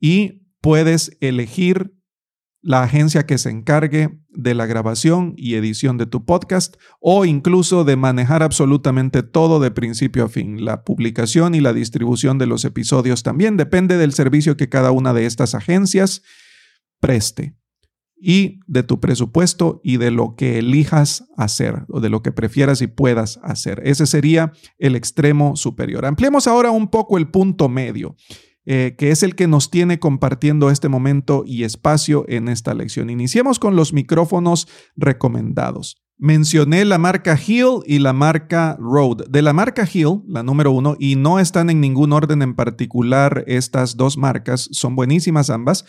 y 0.00 0.44
puedes 0.60 1.16
elegir 1.20 1.92
la 2.64 2.82
agencia 2.82 3.26
que 3.26 3.36
se 3.36 3.50
encargue 3.50 4.18
de 4.30 4.54
la 4.54 4.64
grabación 4.64 5.34
y 5.36 5.54
edición 5.54 5.98
de 5.98 6.06
tu 6.06 6.24
podcast 6.24 6.76
o 6.98 7.26
incluso 7.26 7.84
de 7.84 7.96
manejar 7.96 8.42
absolutamente 8.42 9.22
todo 9.22 9.60
de 9.60 9.70
principio 9.70 10.24
a 10.24 10.28
fin. 10.30 10.64
La 10.64 10.82
publicación 10.82 11.54
y 11.54 11.60
la 11.60 11.74
distribución 11.74 12.38
de 12.38 12.46
los 12.46 12.64
episodios 12.64 13.22
también 13.22 13.58
depende 13.58 13.98
del 13.98 14.14
servicio 14.14 14.56
que 14.56 14.70
cada 14.70 14.92
una 14.92 15.12
de 15.12 15.26
estas 15.26 15.54
agencias 15.54 16.22
preste 17.00 17.54
y 18.16 18.60
de 18.66 18.82
tu 18.82 18.98
presupuesto 18.98 19.82
y 19.84 19.98
de 19.98 20.10
lo 20.10 20.34
que 20.34 20.58
elijas 20.58 21.26
hacer 21.36 21.84
o 21.90 22.00
de 22.00 22.08
lo 22.08 22.22
que 22.22 22.32
prefieras 22.32 22.80
y 22.80 22.86
puedas 22.86 23.38
hacer. 23.42 23.82
Ese 23.84 24.06
sería 24.06 24.52
el 24.78 24.96
extremo 24.96 25.54
superior. 25.54 26.06
Ampliemos 26.06 26.46
ahora 26.46 26.70
un 26.70 26.88
poco 26.88 27.18
el 27.18 27.28
punto 27.28 27.68
medio. 27.68 28.16
Eh, 28.66 28.94
que 28.96 29.10
es 29.10 29.22
el 29.22 29.34
que 29.34 29.46
nos 29.46 29.70
tiene 29.70 29.98
compartiendo 29.98 30.70
este 30.70 30.88
momento 30.88 31.44
y 31.46 31.64
espacio 31.64 32.24
en 32.28 32.48
esta 32.48 32.72
lección. 32.72 33.10
Iniciemos 33.10 33.58
con 33.58 33.76
los 33.76 33.92
micrófonos 33.92 34.68
recomendados. 34.96 36.02
Mencioné 36.16 36.86
la 36.86 36.96
marca 36.96 37.38
Hill 37.38 37.80
y 37.86 37.98
la 37.98 38.14
marca 38.14 38.76
Rode. 38.80 39.26
De 39.28 39.42
la 39.42 39.52
marca 39.52 39.86
Hill, 39.92 40.22
la 40.28 40.42
número 40.42 40.70
uno, 40.70 40.96
y 40.98 41.16
no 41.16 41.40
están 41.40 41.68
en 41.68 41.80
ningún 41.80 42.12
orden 42.12 42.40
en 42.40 42.54
particular 42.54 43.44
estas 43.48 43.96
dos 43.96 44.16
marcas, 44.16 44.68
son 44.72 44.96
buenísimas 44.96 45.50
ambas, 45.50 45.84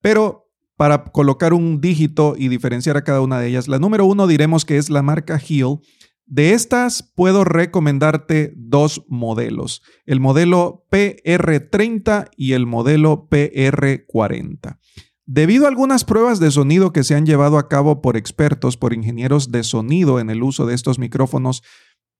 pero 0.00 0.46
para 0.76 1.04
colocar 1.04 1.52
un 1.52 1.80
dígito 1.80 2.34
y 2.38 2.48
diferenciar 2.48 2.96
a 2.96 3.04
cada 3.04 3.20
una 3.20 3.38
de 3.38 3.48
ellas, 3.48 3.68
la 3.68 3.78
número 3.78 4.06
uno 4.06 4.26
diremos 4.26 4.64
que 4.64 4.78
es 4.78 4.90
la 4.90 5.02
marca 5.02 5.40
Hill 5.46 5.80
de 6.28 6.52
estas 6.52 7.02
puedo 7.14 7.44
recomendarte 7.44 8.52
dos 8.56 9.04
modelos, 9.08 9.82
el 10.06 10.20
modelo 10.20 10.86
PR30 10.90 12.28
y 12.36 12.52
el 12.52 12.66
modelo 12.66 13.28
PR40. 13.30 14.78
Debido 15.24 15.66
a 15.66 15.68
algunas 15.68 16.04
pruebas 16.04 16.40
de 16.40 16.50
sonido 16.50 16.92
que 16.92 17.04
se 17.04 17.14
han 17.14 17.26
llevado 17.26 17.58
a 17.58 17.68
cabo 17.68 18.00
por 18.00 18.16
expertos, 18.16 18.76
por 18.76 18.94
ingenieros 18.94 19.50
de 19.50 19.62
sonido 19.62 20.20
en 20.20 20.30
el 20.30 20.42
uso 20.42 20.64
de 20.66 20.74
estos 20.74 20.98
micrófonos 20.98 21.62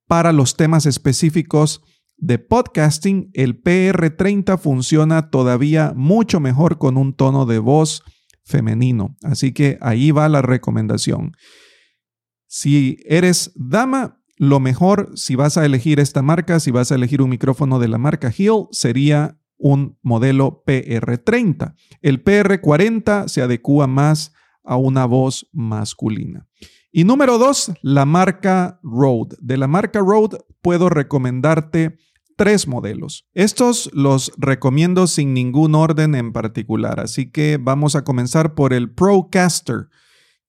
para 0.07 0.31
los 0.31 0.55
temas 0.55 0.85
específicos 0.85 1.81
de 2.17 2.37
podcasting, 2.37 3.29
el 3.33 3.61
PR30 3.63 4.57
funciona 4.59 5.29
todavía 5.29 5.93
mucho 5.95 6.39
mejor 6.39 6.77
con 6.77 6.97
un 6.97 7.13
tono 7.13 7.45
de 7.45 7.59
voz 7.59 8.03
femenino. 8.43 9.15
Así 9.23 9.53
que 9.53 9.77
ahí 9.81 10.11
va 10.11 10.27
la 10.29 10.41
recomendación. 10.41 11.33
Si 12.51 12.97
eres 13.05 13.51
dama, 13.53 14.23
lo 14.37 14.59
mejor 14.59 15.11
si 15.13 15.35
vas 15.35 15.55
a 15.55 15.65
elegir 15.65 15.99
esta 15.99 16.23
marca, 16.23 16.59
si 16.59 16.71
vas 16.71 16.91
a 16.91 16.95
elegir 16.95 17.21
un 17.21 17.29
micrófono 17.29 17.77
de 17.77 17.87
la 17.87 17.99
marca 17.99 18.33
Hill, 18.35 18.65
sería 18.71 19.39
un 19.57 19.99
modelo 20.01 20.63
PR30. 20.65 21.75
El 22.01 22.23
PR40 22.23 23.27
se 23.27 23.43
adecua 23.43 23.85
más 23.85 24.33
a 24.63 24.77
una 24.77 25.05
voz 25.05 25.47
masculina. 25.53 26.47
Y 26.91 27.03
número 27.03 27.37
dos, 27.37 27.71
la 27.83 28.05
marca 28.05 28.79
Rode. 28.81 29.37
De 29.41 29.57
la 29.57 29.67
marca 29.67 29.99
Rode 29.99 30.39
puedo 30.63 30.89
recomendarte 30.89 31.99
tres 32.35 32.67
modelos. 32.67 33.27
Estos 33.35 33.91
los 33.93 34.31
recomiendo 34.37 35.05
sin 35.05 35.35
ningún 35.35 35.75
orden 35.75 36.15
en 36.15 36.33
particular, 36.33 36.99
así 36.99 37.29
que 37.29 37.59
vamos 37.61 37.95
a 37.95 38.03
comenzar 38.03 38.55
por 38.55 38.73
el 38.73 38.89
Procaster 38.89 39.89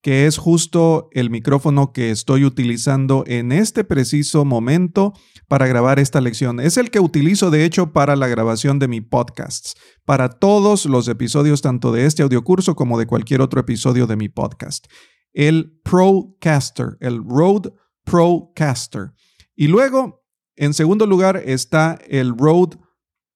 que 0.02 0.26
es 0.26 0.38
justo 0.38 1.08
el 1.12 1.30
micrófono 1.30 1.92
que 1.92 2.10
estoy 2.10 2.44
utilizando 2.44 3.24
en 3.26 3.52
este 3.52 3.84
preciso 3.84 4.44
momento 4.44 5.12
para 5.46 5.66
grabar 5.66 5.98
esta 5.98 6.20
lección. 6.20 6.58
Es 6.60 6.76
el 6.76 6.90
que 6.90 7.00
utilizo 7.00 7.50
de 7.50 7.64
hecho 7.64 7.92
para 7.92 8.16
la 8.16 8.28
grabación 8.28 8.78
de 8.78 8.88
mi 8.88 9.00
podcast, 9.00 9.76
para 10.04 10.30
todos 10.30 10.86
los 10.86 11.08
episodios 11.08 11.60
tanto 11.60 11.92
de 11.92 12.06
este 12.06 12.22
audiocurso 12.22 12.74
como 12.74 12.98
de 12.98 13.06
cualquier 13.06 13.42
otro 13.42 13.60
episodio 13.60 14.06
de 14.06 14.16
mi 14.16 14.28
podcast. 14.28 14.86
El 15.32 15.78
Procaster, 15.84 16.96
el 17.00 17.22
Rode 17.22 17.72
Procaster. 18.04 19.12
Y 19.54 19.68
luego, 19.68 20.24
en 20.56 20.72
segundo 20.72 21.06
lugar, 21.06 21.42
está 21.44 21.98
el 22.08 22.36
Rode 22.36 22.78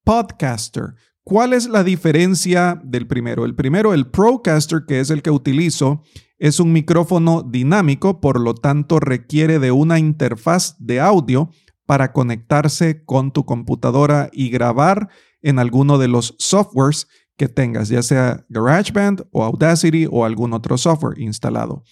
Podcaster. 0.03 0.94
¿Cuál 1.22 1.53
es 1.53 1.68
la 1.68 1.85
diferencia 1.85 2.81
del 2.85 3.07
primero? 3.07 3.44
El 3.44 3.55
primero, 3.55 3.94
el 3.94 4.11
Procaster, 4.11 4.85
que 4.87 5.00
es 5.00 5.11
el 5.11 5.22
que 5.22 5.31
utilizo, 5.31 6.03
es 6.38 6.61
un 6.61 6.73
micrófono 6.73 7.42
dinámico, 7.42 8.20
por 8.20 8.40
lo 8.40 8.55
tanto 8.55 9.01
requiere 9.01 9.59
de 9.59 9.70
una 9.70 9.99
interfaz 9.99 10.77
de 10.79 11.01
audio 11.01 11.51
para 11.87 12.12
conectarse 12.12 13.05
con 13.05 13.33
tu 13.33 13.44
computadora 13.44 14.31
y 14.33 14.51
grabar 14.51 15.09
en 15.42 15.59
alguno 15.59 15.99
de 15.99 16.09
los 16.09 16.35
softwares 16.38 17.07
que 17.37 17.49
tengas, 17.49 17.88
ya 17.88 18.03
sea 18.03 18.47
GarageBand 18.49 19.27
o 19.33 19.44
Audacity 19.44 20.07
o 20.11 20.25
algún 20.25 20.53
otro 20.53 20.79
software 20.79 21.18
instalado. 21.18 21.83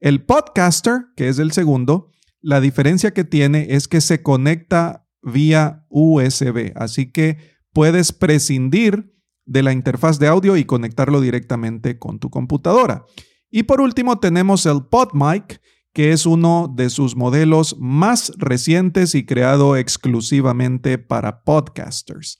El 0.00 0.24
Podcaster, 0.24 1.06
que 1.16 1.28
es 1.28 1.38
el 1.38 1.52
segundo, 1.52 2.10
la 2.40 2.60
diferencia 2.60 3.12
que 3.12 3.24
tiene 3.24 3.68
es 3.70 3.88
que 3.88 4.00
se 4.00 4.22
conecta 4.22 5.06
vía 5.22 5.86
USB, 5.88 6.72
así 6.74 7.12
que 7.12 7.38
puedes 7.72 8.12
prescindir 8.12 9.12
de 9.44 9.62
la 9.62 9.72
interfaz 9.72 10.18
de 10.18 10.28
audio 10.28 10.56
y 10.56 10.64
conectarlo 10.64 11.20
directamente 11.20 11.98
con 11.98 12.18
tu 12.18 12.30
computadora. 12.30 13.04
Y 13.52 13.64
por 13.64 13.82
último 13.82 14.18
tenemos 14.18 14.64
el 14.64 14.86
PodMic, 14.86 15.60
que 15.92 16.12
es 16.12 16.24
uno 16.24 16.72
de 16.74 16.88
sus 16.88 17.14
modelos 17.14 17.76
más 17.78 18.32
recientes 18.38 19.14
y 19.14 19.26
creado 19.26 19.76
exclusivamente 19.76 20.96
para 20.96 21.44
podcasters. 21.44 22.38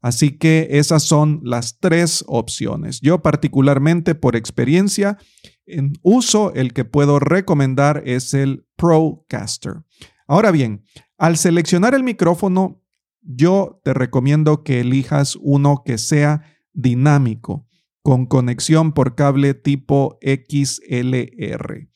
Así 0.00 0.38
que 0.38 0.68
esas 0.70 1.02
son 1.02 1.40
las 1.42 1.80
tres 1.80 2.24
opciones. 2.28 3.00
Yo 3.00 3.22
particularmente 3.22 4.14
por 4.14 4.36
experiencia 4.36 5.18
en 5.66 5.94
uso, 6.02 6.54
el 6.54 6.72
que 6.72 6.84
puedo 6.84 7.18
recomendar 7.18 8.02
es 8.06 8.32
el 8.32 8.64
Procaster. 8.76 9.82
Ahora 10.28 10.52
bien, 10.52 10.84
al 11.18 11.36
seleccionar 11.36 11.94
el 11.94 12.04
micrófono, 12.04 12.82
yo 13.20 13.80
te 13.84 13.94
recomiendo 13.94 14.62
que 14.62 14.80
elijas 14.80 15.36
uno 15.40 15.82
que 15.84 15.98
sea 15.98 16.42
dinámico 16.72 17.66
con 18.02 18.26
conexión 18.26 18.92
por 18.92 19.14
cable 19.14 19.54
tipo 19.54 20.18
XLR. 20.22 21.88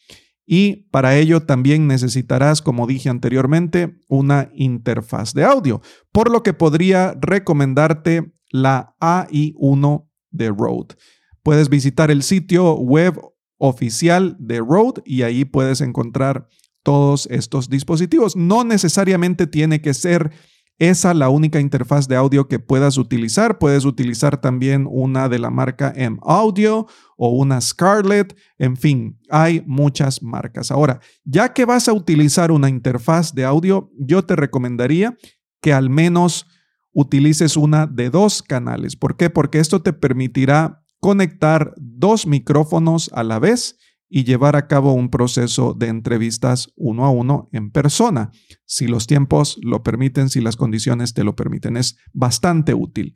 Y 0.46 0.88
para 0.90 1.16
ello 1.16 1.42
también 1.42 1.88
necesitarás, 1.88 2.62
como 2.62 2.86
dije 2.86 3.08
anteriormente, 3.08 3.98
una 4.08 4.50
interfaz 4.54 5.34
de 5.34 5.44
audio, 5.44 5.82
por 6.12 6.30
lo 6.30 6.44
que 6.44 6.54
podría 6.54 7.16
recomendarte 7.20 8.32
la 8.50 8.94
AI1 9.00 10.08
de 10.30 10.48
Rode. 10.50 10.94
Puedes 11.42 11.68
visitar 11.68 12.12
el 12.12 12.22
sitio 12.22 12.74
web 12.74 13.20
oficial 13.58 14.36
de 14.38 14.58
Rode 14.60 15.02
y 15.04 15.22
ahí 15.22 15.44
puedes 15.44 15.80
encontrar 15.80 16.48
todos 16.84 17.26
estos 17.32 17.68
dispositivos. 17.68 18.36
No 18.36 18.62
necesariamente 18.62 19.48
tiene 19.48 19.80
que 19.80 19.94
ser 19.94 20.30
esa 20.78 21.14
la 21.14 21.28
única 21.28 21.60
interfaz 21.60 22.06
de 22.06 22.16
audio 22.16 22.48
que 22.48 22.58
puedas 22.58 22.98
utilizar. 22.98 23.58
Puedes 23.58 23.84
utilizar 23.84 24.40
también 24.40 24.86
una 24.90 25.28
de 25.28 25.38
la 25.38 25.50
marca 25.50 25.92
M 25.96 26.18
Audio 26.22 26.86
o 27.16 27.30
una 27.30 27.60
Scarlett. 27.60 28.36
En 28.58 28.76
fin, 28.76 29.18
hay 29.30 29.62
muchas 29.66 30.22
marcas. 30.22 30.70
Ahora, 30.70 31.00
ya 31.24 31.52
que 31.52 31.64
vas 31.64 31.88
a 31.88 31.92
utilizar 31.92 32.50
una 32.50 32.68
interfaz 32.68 33.34
de 33.34 33.44
audio, 33.44 33.90
yo 33.98 34.24
te 34.24 34.36
recomendaría 34.36 35.16
que 35.62 35.72
al 35.72 35.88
menos 35.88 36.46
utilices 36.92 37.56
una 37.56 37.86
de 37.86 38.10
dos 38.10 38.42
canales. 38.42 38.96
¿Por 38.96 39.16
qué? 39.16 39.30
Porque 39.30 39.58
esto 39.58 39.82
te 39.82 39.92
permitirá 39.92 40.82
conectar 41.00 41.74
dos 41.76 42.26
micrófonos 42.26 43.10
a 43.14 43.22
la 43.22 43.38
vez 43.38 43.78
y 44.08 44.24
llevar 44.24 44.56
a 44.56 44.68
cabo 44.68 44.92
un 44.92 45.10
proceso 45.10 45.74
de 45.74 45.88
entrevistas 45.88 46.72
uno 46.76 47.04
a 47.04 47.10
uno 47.10 47.48
en 47.52 47.70
persona, 47.70 48.30
si 48.64 48.86
los 48.86 49.06
tiempos 49.06 49.58
lo 49.62 49.82
permiten, 49.82 50.28
si 50.28 50.40
las 50.40 50.56
condiciones 50.56 51.14
te 51.14 51.24
lo 51.24 51.34
permiten. 51.34 51.76
Es 51.76 51.96
bastante 52.12 52.74
útil. 52.74 53.14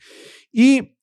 Y 0.52 0.96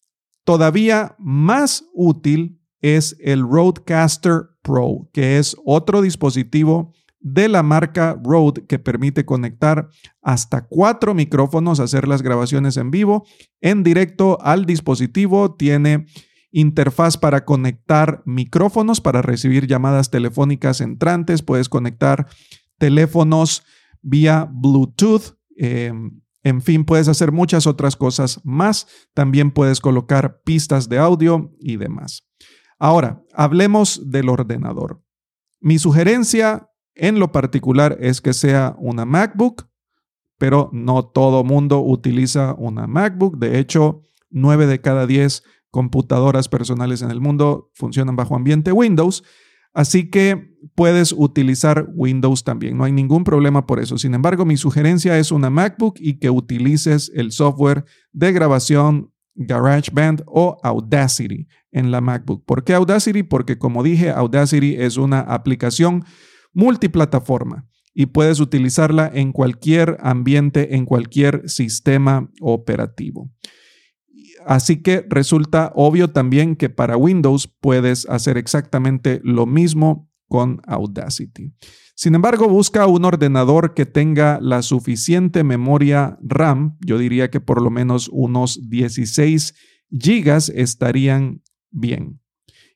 todavía 0.44 1.16
más 1.20 1.86
útil 1.94 2.62
es 2.82 3.16
el 3.20 3.42
Roadcaster 3.42 4.50
Pro, 4.62 5.10
que 5.14 5.38
es 5.38 5.56
otro 5.66 6.02
dispositivo 6.02 6.94
de 7.20 7.50
la 7.50 7.64
marca 7.64 8.20
Rode 8.24 8.66
que 8.66 8.80
permite 8.80 9.26
conectar 9.26 9.90
hasta 10.22 10.68
cuatro 10.68 11.14
micrófonos, 11.14 11.80
hacer 11.80 12.08
las 12.08 12.22
grabaciones 12.22 12.78
en 12.78 12.92
vivo, 12.92 13.26
en 13.62 13.84
directo 13.84 14.38
al 14.42 14.66
dispositivo. 14.66 15.56
Tiene 15.56 16.06
interfaz 16.52 17.18
para 17.18 17.46
conectar 17.46 18.24
micrófonos 18.26 19.02
para 19.02 19.22
recibir 19.22 19.68
llamadas 19.68 20.10
telefónicas 20.10 20.82
entrantes. 20.82 21.42
Puedes 21.42 21.70
conectar 21.70 22.28
teléfonos 22.78 23.64
vía 24.02 24.50
Bluetooth. 24.52 25.38
Em, 25.56 26.22
en 26.44 26.62
fin, 26.62 26.86
puedes 26.86 27.08
hacer 27.08 27.32
muchas 27.32 27.68
otras 27.68 27.96
cosas 27.96 28.40
más. 28.44 28.88
También 29.14 29.52
puedes 29.52 29.82
colocar 29.82 30.42
pistas 30.44 30.88
de 30.88 30.98
audio 30.98 31.52
y 31.60 31.78
demás. 31.78 32.24
Ahora, 32.80 33.24
hablemos 33.34 34.10
del 34.10 34.30
ordenador. 34.30 35.02
Mi 35.60 35.80
sugerencia 35.80 36.70
en 36.96 37.20
lo 37.20 37.32
particular 37.32 37.98
es 38.00 38.22
que 38.22 38.34
sea 38.34 38.76
una 38.80 39.06
MacBook, 39.06 39.68
pero 40.38 40.70
no 40.72 41.06
todo 41.06 41.44
mundo 41.44 41.80
utiliza 41.82 42.54
una 42.58 42.88
MacBook. 42.88 43.38
De 43.38 43.60
hecho, 43.60 44.04
9 44.30 44.68
de 44.68 44.82
cada 44.82 45.08
10 45.08 45.44
computadoras 45.78 46.50
personales 46.50 47.04
en 47.04 47.12
el 47.12 47.22
mundo 47.22 47.70
funcionan 47.76 48.16
bajo 48.16 48.36
ambiente 48.36 48.72
Windows. 48.72 49.24
Así 49.76 50.10
que 50.10 50.58
puedes 50.74 51.14
utilizar 51.16 51.88
Windows 51.94 52.44
también, 52.44 52.76
no 52.76 52.84
hay 52.84 52.92
ningún 52.92 53.24
problema 53.24 53.68
por 53.68 53.80
eso. 53.80 54.00
Sin 54.00 54.16
embargo, 54.16 54.44
mi 54.44 54.58
sugerencia 54.58 55.20
es 55.20 55.32
una 55.32 55.52
MacBook 55.52 55.98
y 56.00 56.18
que 56.18 56.32
utilices 56.32 57.12
el 57.14 57.32
software 57.32 57.86
de 58.12 58.32
grabación 58.32 59.12
GarageBand 59.36 60.24
o 60.26 60.58
Audacity 60.64 61.48
en 61.72 61.92
la 61.92 62.02
MacBook. 62.02 62.44
¿Por 62.44 62.64
qué 62.64 62.74
Audacity? 62.74 63.22
Porque 63.22 63.60
como 63.60 63.84
dije, 63.84 64.10
Audacity 64.10 64.78
es 64.78 64.98
una 64.98 65.20
aplicación 65.20 66.06
multiplataforma 66.54 67.68
y 67.94 68.08
puedes 68.08 68.40
utilizarla 68.40 69.12
en 69.14 69.32
cualquier 69.32 69.98
ambiente, 70.00 70.76
en 70.76 70.86
cualquier 70.86 71.48
sistema 71.48 72.32
operativo. 72.42 73.30
Así 74.48 74.82
que 74.82 75.06
resulta 75.10 75.74
obvio 75.76 76.10
también 76.10 76.56
que 76.56 76.70
para 76.70 76.96
Windows 76.96 77.54
puedes 77.60 78.08
hacer 78.08 78.38
exactamente 78.38 79.20
lo 79.22 79.46
mismo 79.46 80.10
con 80.30 80.62
Audacity. 80.66 81.54
Sin 81.96 82.16
embargo, 82.16 82.48
busca 82.48 82.88
un 82.88 83.04
ordenador 83.04 83.74
que 83.74 83.86
tenga 83.86 84.40
la 84.42 84.62
suficiente 84.62 85.44
memoria 85.44 86.18
RAM, 86.22 86.78
yo 86.80 86.98
diría 86.98 87.30
que 87.30 87.42
por 87.42 87.62
lo 87.62 87.70
menos 87.70 88.10
unos 88.14 88.70
16 88.70 89.54
gigas 89.92 90.48
estarían 90.48 91.42
bien. 91.70 92.22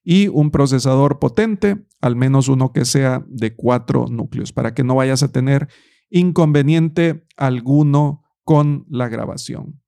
Y 0.04 0.28
un 0.28 0.52
procesador 0.52 1.20
potente, 1.20 1.86
al 2.02 2.18
menos 2.18 2.50
uno 2.50 2.74
que 2.74 2.84
sea 2.84 3.24
de 3.30 3.56
cuatro 3.56 4.08
núcleos, 4.10 4.52
para 4.52 4.74
que 4.74 4.84
no 4.84 4.96
vayas 4.96 5.24
a 5.24 5.32
tener 5.32 5.70
inconveniente 6.10 7.26
alguno 7.38 8.26
con 8.44 8.86
la 8.90 9.08
grabación. 9.08 9.81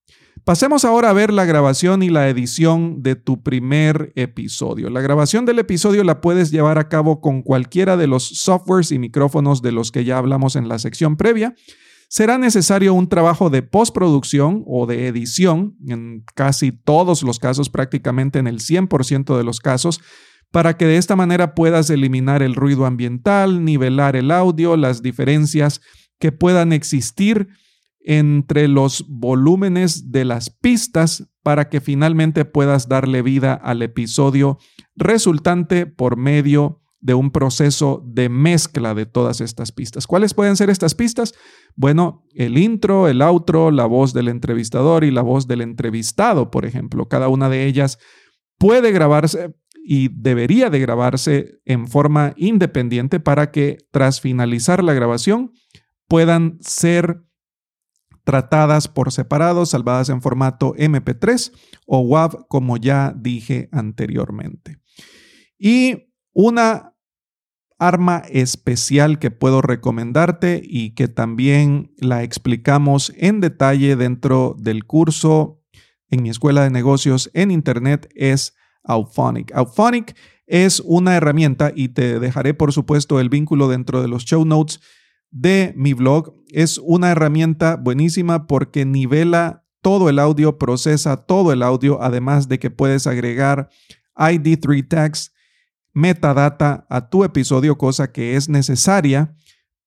Pasemos 0.45 0.84
ahora 0.84 1.10
a 1.10 1.13
ver 1.13 1.32
la 1.32 1.45
grabación 1.45 2.03
y 2.03 2.10
la 2.10 2.27
edición 2.27 3.01
de 3.01 3.15
tu 3.15 3.41
primer 3.41 4.12
episodio. 4.15 4.89
La 4.89 4.99
grabación 4.99 5.45
del 5.45 5.60
episodio 5.60 6.03
la 6.03 6.19
puedes 6.19 6.51
llevar 6.51 6.77
a 6.77 6.89
cabo 6.89 7.21
con 7.21 7.43
cualquiera 7.43 7.95
de 7.95 8.08
los 8.08 8.27
softwares 8.27 8.91
y 8.91 8.99
micrófonos 8.99 9.62
de 9.62 9.71
los 9.71 9.93
que 9.93 10.03
ya 10.03 10.17
hablamos 10.17 10.58
en 10.58 10.67
la 10.67 10.79
sección 10.79 11.15
previa. 11.15 11.56
Será 12.10 12.38
necesario 12.38 12.93
un 12.93 13.08
trabajo 13.08 13.49
de 13.49 13.62
postproducción 13.62 14.65
o 14.67 14.86
de 14.86 15.08
edición, 15.08 15.77
en 15.88 16.25
casi 16.36 16.73
todos 16.73 17.23
los 17.23 17.39
casos, 17.39 17.69
prácticamente 17.69 18.38
en 18.38 18.47
el 18.47 18.60
100% 18.60 19.38
de 19.38 19.43
los 19.45 19.62
casos, 19.62 20.01
para 20.51 20.75
que 20.75 20.86
de 20.86 20.97
esta 20.97 21.15
manera 21.15 21.56
puedas 21.56 21.89
eliminar 21.89 22.43
el 22.43 22.56
ruido 22.56 22.86
ambiental, 22.86 23.63
nivelar 23.63 24.17
el 24.17 24.29
audio, 24.29 24.75
las 24.75 25.01
diferencias 25.01 25.79
que 26.19 26.34
puedan 26.34 26.73
existir 26.73 27.47
entre 28.03 28.67
los 28.67 29.05
volúmenes 29.07 30.11
de 30.11 30.25
las 30.25 30.49
pistas 30.49 31.29
para 31.41 31.69
que 31.69 31.81
finalmente 31.81 32.45
puedas 32.45 32.87
darle 32.87 33.21
vida 33.21 33.53
al 33.53 33.81
episodio 33.81 34.57
resultante 34.95 35.85
por 35.85 36.17
medio 36.17 36.81
de 37.03 37.13
un 37.13 37.31
proceso 37.31 38.01
de 38.07 38.29
mezcla 38.29 38.93
de 38.93 39.05
todas 39.05 39.41
estas 39.41 39.73
pistas. 39.73 40.07
¿Cuáles 40.07 40.33
pueden 40.33 40.55
ser 40.55 40.69
estas 40.69 40.95
pistas? 40.95 41.33
Bueno, 41.75 42.25
el 42.33 42.57
intro, 42.57 43.09
el 43.09 43.21
outro, 43.21 43.71
la 43.71 43.85
voz 43.85 44.13
del 44.13 44.29
entrevistador 44.29 45.03
y 45.03 45.11
la 45.11 45.21
voz 45.21 45.45
del 45.45 45.61
entrevistado, 45.61 46.49
por 46.49 46.65
ejemplo. 46.65 47.09
Cada 47.09 47.27
una 47.27 47.49
de 47.49 47.65
ellas 47.65 47.99
puede 48.57 48.93
grabarse 48.93 49.53
y 49.83 50.07
debería 50.07 50.69
de 50.69 50.79
grabarse 50.79 51.59
en 51.65 51.89
forma 51.89 52.33
independiente 52.37 53.19
para 53.19 53.51
que 53.51 53.79
tras 53.91 54.21
finalizar 54.21 54.81
la 54.81 54.93
grabación 54.93 55.51
puedan 56.07 56.57
ser 56.61 57.21
tratadas 58.23 58.88
por 58.88 59.12
separado, 59.12 59.65
salvadas 59.65 60.09
en 60.09 60.21
formato 60.21 60.73
MP3 60.75 61.51
o 61.86 61.99
WAV, 61.99 62.47
como 62.47 62.77
ya 62.77 63.13
dije 63.15 63.69
anteriormente. 63.71 64.79
Y 65.57 66.13
una 66.33 66.93
arma 67.77 68.23
especial 68.29 69.19
que 69.19 69.31
puedo 69.31 69.62
recomendarte 69.62 70.62
y 70.63 70.91
que 70.91 71.07
también 71.07 71.91
la 71.97 72.23
explicamos 72.23 73.12
en 73.17 73.41
detalle 73.41 73.95
dentro 73.95 74.55
del 74.57 74.86
curso 74.86 75.62
en 76.09 76.23
mi 76.23 76.29
escuela 76.29 76.63
de 76.63 76.69
negocios 76.69 77.29
en 77.33 77.51
Internet 77.51 78.09
es 78.15 78.55
Auphonic. 78.83 79.51
Auphonic 79.53 80.15
es 80.45 80.79
una 80.81 81.15
herramienta 81.15 81.71
y 81.75 81.89
te 81.89 82.19
dejaré 82.19 82.53
por 82.53 82.71
supuesto 82.71 83.19
el 83.19 83.29
vínculo 83.29 83.67
dentro 83.67 84.01
de 84.01 84.07
los 84.07 84.23
show 84.23 84.45
notes 84.45 84.79
de 85.34 85.74
mi 85.76 85.93
blog. 85.93 86.34
Es 86.48 86.78
una 86.78 87.12
herramienta 87.12 87.76
buenísima 87.76 88.48
porque 88.48 88.86
nivela 88.86 89.65
todo 89.82 90.08
el 90.08 90.19
audio, 90.19 90.58
procesa 90.58 91.17
todo 91.17 91.52
el 91.52 91.62
audio, 91.62 92.02
además 92.02 92.48
de 92.48 92.60
que 92.60 92.69
puedes 92.69 93.06
agregar 93.06 93.69
ID3 94.15 94.88
tags, 94.88 95.34
metadata 95.91 96.86
a 96.89 97.10
tu 97.10 97.24
episodio, 97.24 97.78
cosa 97.78 98.12
que 98.12 98.36
es 98.36 98.48
necesaria 98.48 99.36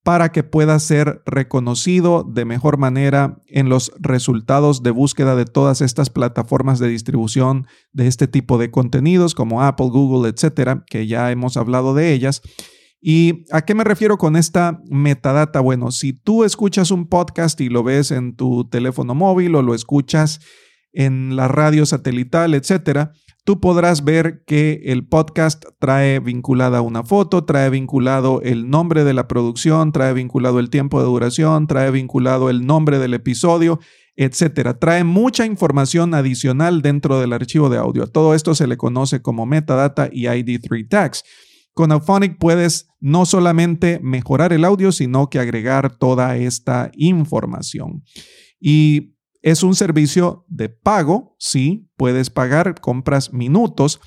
para 0.03 0.31
que 0.31 0.43
pueda 0.43 0.79
ser 0.79 1.21
reconocido 1.25 2.23
de 2.23 2.45
mejor 2.45 2.77
manera 2.77 3.41
en 3.47 3.67
los 3.67 3.91
resultados 3.99 4.81
de 4.81 4.91
búsqueda 4.91 5.35
de 5.35 5.43
todas 5.43 5.81
estas 5.81 6.09
plataformas 6.09 6.79
de 6.79 6.87
distribución 6.87 7.67
de 7.91 8.07
este 8.07 8.27
tipo 8.27 8.57
de 8.57 8.71
contenidos 8.71 9.35
como 9.35 9.63
Apple, 9.63 9.89
Google, 9.89 10.29
etcétera, 10.29 10.85
que 10.87 11.07
ya 11.07 11.29
hemos 11.31 11.57
hablado 11.57 11.93
de 11.93 12.13
ellas. 12.13 12.41
¿Y 12.99 13.45
a 13.51 13.61
qué 13.61 13.75
me 13.75 13.83
refiero 13.83 14.17
con 14.17 14.35
esta 14.35 14.81
metadata? 14.89 15.59
Bueno, 15.59 15.91
si 15.91 16.13
tú 16.13 16.43
escuchas 16.43 16.89
un 16.91 17.07
podcast 17.07 17.61
y 17.61 17.69
lo 17.69 17.83
ves 17.83 18.11
en 18.11 18.35
tu 18.35 18.67
teléfono 18.67 19.13
móvil 19.13 19.55
o 19.55 19.61
lo 19.61 19.75
escuchas 19.75 20.39
en 20.93 21.35
la 21.35 21.47
radio 21.47 21.85
satelital, 21.85 22.55
etcétera, 22.55 23.11
tú 23.43 23.59
podrás 23.59 24.03
ver 24.03 24.43
que 24.47 24.81
el 24.85 25.07
podcast 25.07 25.63
trae 25.79 26.19
vinculada 26.19 26.81
una 26.81 27.03
foto, 27.03 27.45
trae 27.45 27.69
vinculado 27.69 28.41
el 28.41 28.69
nombre 28.69 29.03
de 29.03 29.13
la 29.13 29.27
producción, 29.27 29.91
trae 29.91 30.13
vinculado 30.13 30.59
el 30.59 30.71
tiempo 30.71 30.99
de 30.99 31.05
duración, 31.05 31.67
trae 31.67 31.91
vinculado 31.91 32.49
el 32.49 32.65
nombre 32.65 32.97
del 32.97 33.13
episodio, 33.13 33.79
etcétera. 34.15 34.79
Trae 34.79 35.03
mucha 35.03 35.45
información 35.45 36.15
adicional 36.15 36.81
dentro 36.81 37.19
del 37.19 37.31
archivo 37.31 37.69
de 37.69 37.77
audio. 37.77 38.07
Todo 38.07 38.33
esto 38.33 38.55
se 38.55 38.65
le 38.65 38.75
conoce 38.75 39.21
como 39.21 39.45
metadata 39.45 40.09
y 40.11 40.23
ID3 40.23 40.89
tags. 40.89 41.23
Con 41.77 41.91
Auphonic 41.91 42.39
puedes 42.39 42.89
no 42.99 43.27
solamente 43.27 43.99
mejorar 44.01 44.51
el 44.51 44.65
audio, 44.65 44.91
sino 44.91 45.29
que 45.29 45.37
agregar 45.37 45.95
toda 45.95 46.35
esta 46.35 46.89
información. 46.95 48.03
Y 48.59 49.13
es 49.43 49.61
un 49.61 49.75
servicio 49.75 50.43
de 50.47 50.69
pago, 50.69 51.35
sí, 51.37 51.87
puedes 51.95 52.31
pagar, 52.31 52.81
compras 52.81 53.31
minutos, 53.31 54.01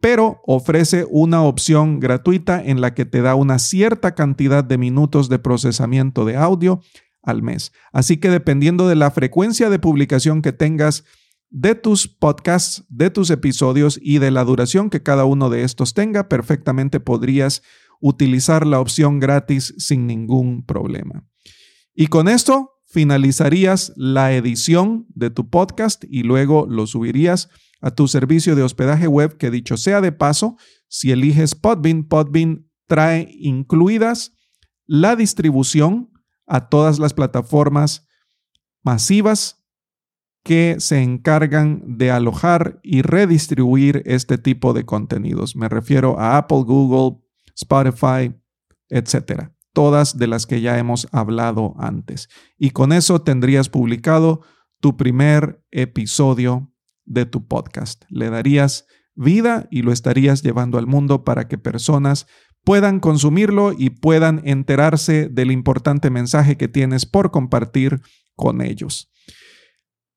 pero 0.00 0.40
ofrece 0.46 1.06
una 1.10 1.42
opción 1.42 2.00
gratuita 2.00 2.64
en 2.64 2.80
la 2.80 2.94
que 2.94 3.04
te 3.04 3.20
da 3.20 3.34
una 3.34 3.58
cierta 3.58 4.14
cantidad 4.14 4.64
de 4.64 4.78
minutos 4.78 5.28
de 5.28 5.38
procesamiento 5.38 6.24
de 6.24 6.38
audio 6.38 6.80
al 7.22 7.42
mes. 7.42 7.72
Así 7.92 8.16
que 8.16 8.30
dependiendo 8.30 8.88
de 8.88 8.94
la 8.94 9.10
frecuencia 9.10 9.68
de 9.68 9.78
publicación 9.78 10.40
que 10.40 10.52
tengas, 10.52 11.04
de 11.50 11.74
tus 11.74 12.08
podcasts, 12.08 12.84
de 12.88 13.10
tus 13.10 13.30
episodios 13.30 13.98
y 14.00 14.18
de 14.18 14.30
la 14.30 14.44
duración 14.44 14.88
que 14.88 15.02
cada 15.02 15.24
uno 15.24 15.50
de 15.50 15.64
estos 15.64 15.94
tenga, 15.94 16.28
perfectamente 16.28 17.00
podrías 17.00 17.62
utilizar 18.00 18.66
la 18.66 18.80
opción 18.80 19.18
gratis 19.18 19.74
sin 19.76 20.06
ningún 20.06 20.64
problema. 20.64 21.26
Y 21.94 22.06
con 22.06 22.28
esto 22.28 22.72
finalizarías 22.86 23.92
la 23.96 24.32
edición 24.32 25.06
de 25.10 25.30
tu 25.30 25.50
podcast 25.50 26.04
y 26.08 26.22
luego 26.22 26.66
lo 26.68 26.86
subirías 26.86 27.50
a 27.80 27.90
tu 27.90 28.08
servicio 28.08 28.54
de 28.54 28.62
hospedaje 28.62 29.06
web 29.06 29.36
que 29.36 29.50
dicho 29.50 29.76
sea 29.76 30.00
de 30.00 30.12
paso, 30.12 30.56
si 30.88 31.10
eliges 31.12 31.54
Podbean, 31.54 32.04
Podbean 32.04 32.66
trae 32.86 33.28
incluidas 33.38 34.32
la 34.86 35.14
distribución 35.14 36.10
a 36.46 36.68
todas 36.68 36.98
las 36.98 37.14
plataformas 37.14 38.08
masivas 38.82 39.59
que 40.42 40.76
se 40.78 41.02
encargan 41.02 41.82
de 41.98 42.10
alojar 42.10 42.80
y 42.82 43.02
redistribuir 43.02 44.02
este 44.06 44.38
tipo 44.38 44.72
de 44.72 44.84
contenidos. 44.84 45.56
Me 45.56 45.68
refiero 45.68 46.18
a 46.18 46.38
Apple, 46.38 46.62
Google, 46.64 47.20
Spotify, 47.54 48.34
etcétera. 48.88 49.54
Todas 49.72 50.18
de 50.18 50.26
las 50.26 50.46
que 50.46 50.60
ya 50.60 50.78
hemos 50.78 51.06
hablado 51.12 51.74
antes. 51.78 52.28
Y 52.58 52.70
con 52.70 52.92
eso 52.92 53.22
tendrías 53.22 53.68
publicado 53.68 54.40
tu 54.80 54.96
primer 54.96 55.62
episodio 55.70 56.72
de 57.04 57.26
tu 57.26 57.46
podcast. 57.46 58.04
Le 58.08 58.30
darías 58.30 58.86
vida 59.14 59.68
y 59.70 59.82
lo 59.82 59.92
estarías 59.92 60.42
llevando 60.42 60.78
al 60.78 60.86
mundo 60.86 61.24
para 61.24 61.46
que 61.46 61.58
personas 61.58 62.26
puedan 62.64 63.00
consumirlo 63.00 63.72
y 63.76 63.90
puedan 63.90 64.40
enterarse 64.44 65.28
del 65.28 65.50
importante 65.50 66.10
mensaje 66.10 66.56
que 66.56 66.68
tienes 66.68 67.06
por 67.06 67.30
compartir 67.30 68.00
con 68.34 68.60
ellos. 68.62 69.10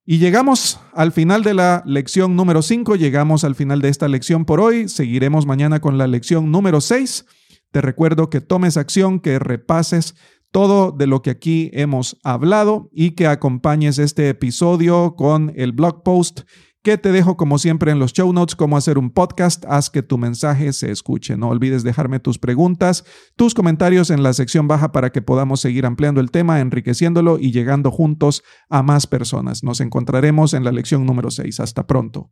Y 0.06 0.18
llegamos 0.18 0.82
al 0.92 1.13
final 1.13 1.44
de 1.44 1.54
la 1.54 1.82
lección 1.86 2.36
número 2.36 2.62
5, 2.62 2.98
llegamos 2.98 3.46
al 3.46 3.56
final 3.56 3.82
de 3.82 3.88
esta 3.88 4.10
lección 4.10 4.44
por 4.44 4.60
hoy, 4.60 4.89
seguiremos 4.89 5.46
mañana 5.46 5.80
con 5.80 5.98
la 5.98 6.08
lección 6.08 6.52
número 6.52 6.82
6. 6.82 7.26
Te 7.72 7.80
recuerdo 7.80 8.30
que 8.30 8.42
tomes 8.42 8.76
acción, 8.76 9.22
que 9.22 9.39
repases 9.39 10.16
todo 10.52 10.92
de 10.92 11.08
lo 11.08 11.22
que 11.22 11.30
aquí 11.30 11.72
hemos 11.72 12.18
hablado 12.22 12.89
y 12.92 13.12
que 13.12 13.28
acompañes 13.28 13.98
este 13.98 14.28
episodio 14.28 15.16
con 15.16 15.54
el 15.56 15.72
blog 15.72 16.04
post 16.04 16.42
que 16.84 16.98
te 16.98 17.13
dejo 17.13 17.38
como 17.38 17.58
siempre 17.58 17.91
en 17.91 18.00
los 18.00 18.12
show 18.12 18.32
notes 18.34 18.56
cómo 18.56 18.76
hacer 18.76 18.98
un 18.98 19.10
podcast, 19.10 19.63
haz 19.67 19.89
que 19.89 20.04
tu 20.04 20.17
mensaje 20.17 20.74
se 20.74 20.91
escuche. 20.91 21.38
No 21.38 21.48
olvides 21.48 21.84
dejarme 21.84 22.19
tus 22.19 22.38
preguntas, 22.38 23.06
tus 23.38 23.54
comentarios 23.54 24.10
en 24.10 24.22
la 24.22 24.34
sección 24.34 24.67
baja 24.67 24.91
para 24.91 25.12
que 25.12 25.22
podamos 25.22 25.62
seguir 25.62 25.86
ampliando 25.86 26.19
el 26.19 26.30
tema, 26.30 26.60
enriqueciéndolo 26.60 27.39
y 27.39 27.52
llegando 27.52 27.89
juntos 27.89 28.43
a 28.69 28.84
más 28.84 29.08
personas. 29.08 29.63
Nos 29.63 29.80
encontraremos 29.80 30.54
en 30.54 30.65
la 30.65 30.74
lección 30.74 31.06
número 31.06 31.32
6. 31.32 31.62
Hasta 31.62 31.88
pronto. 31.88 32.32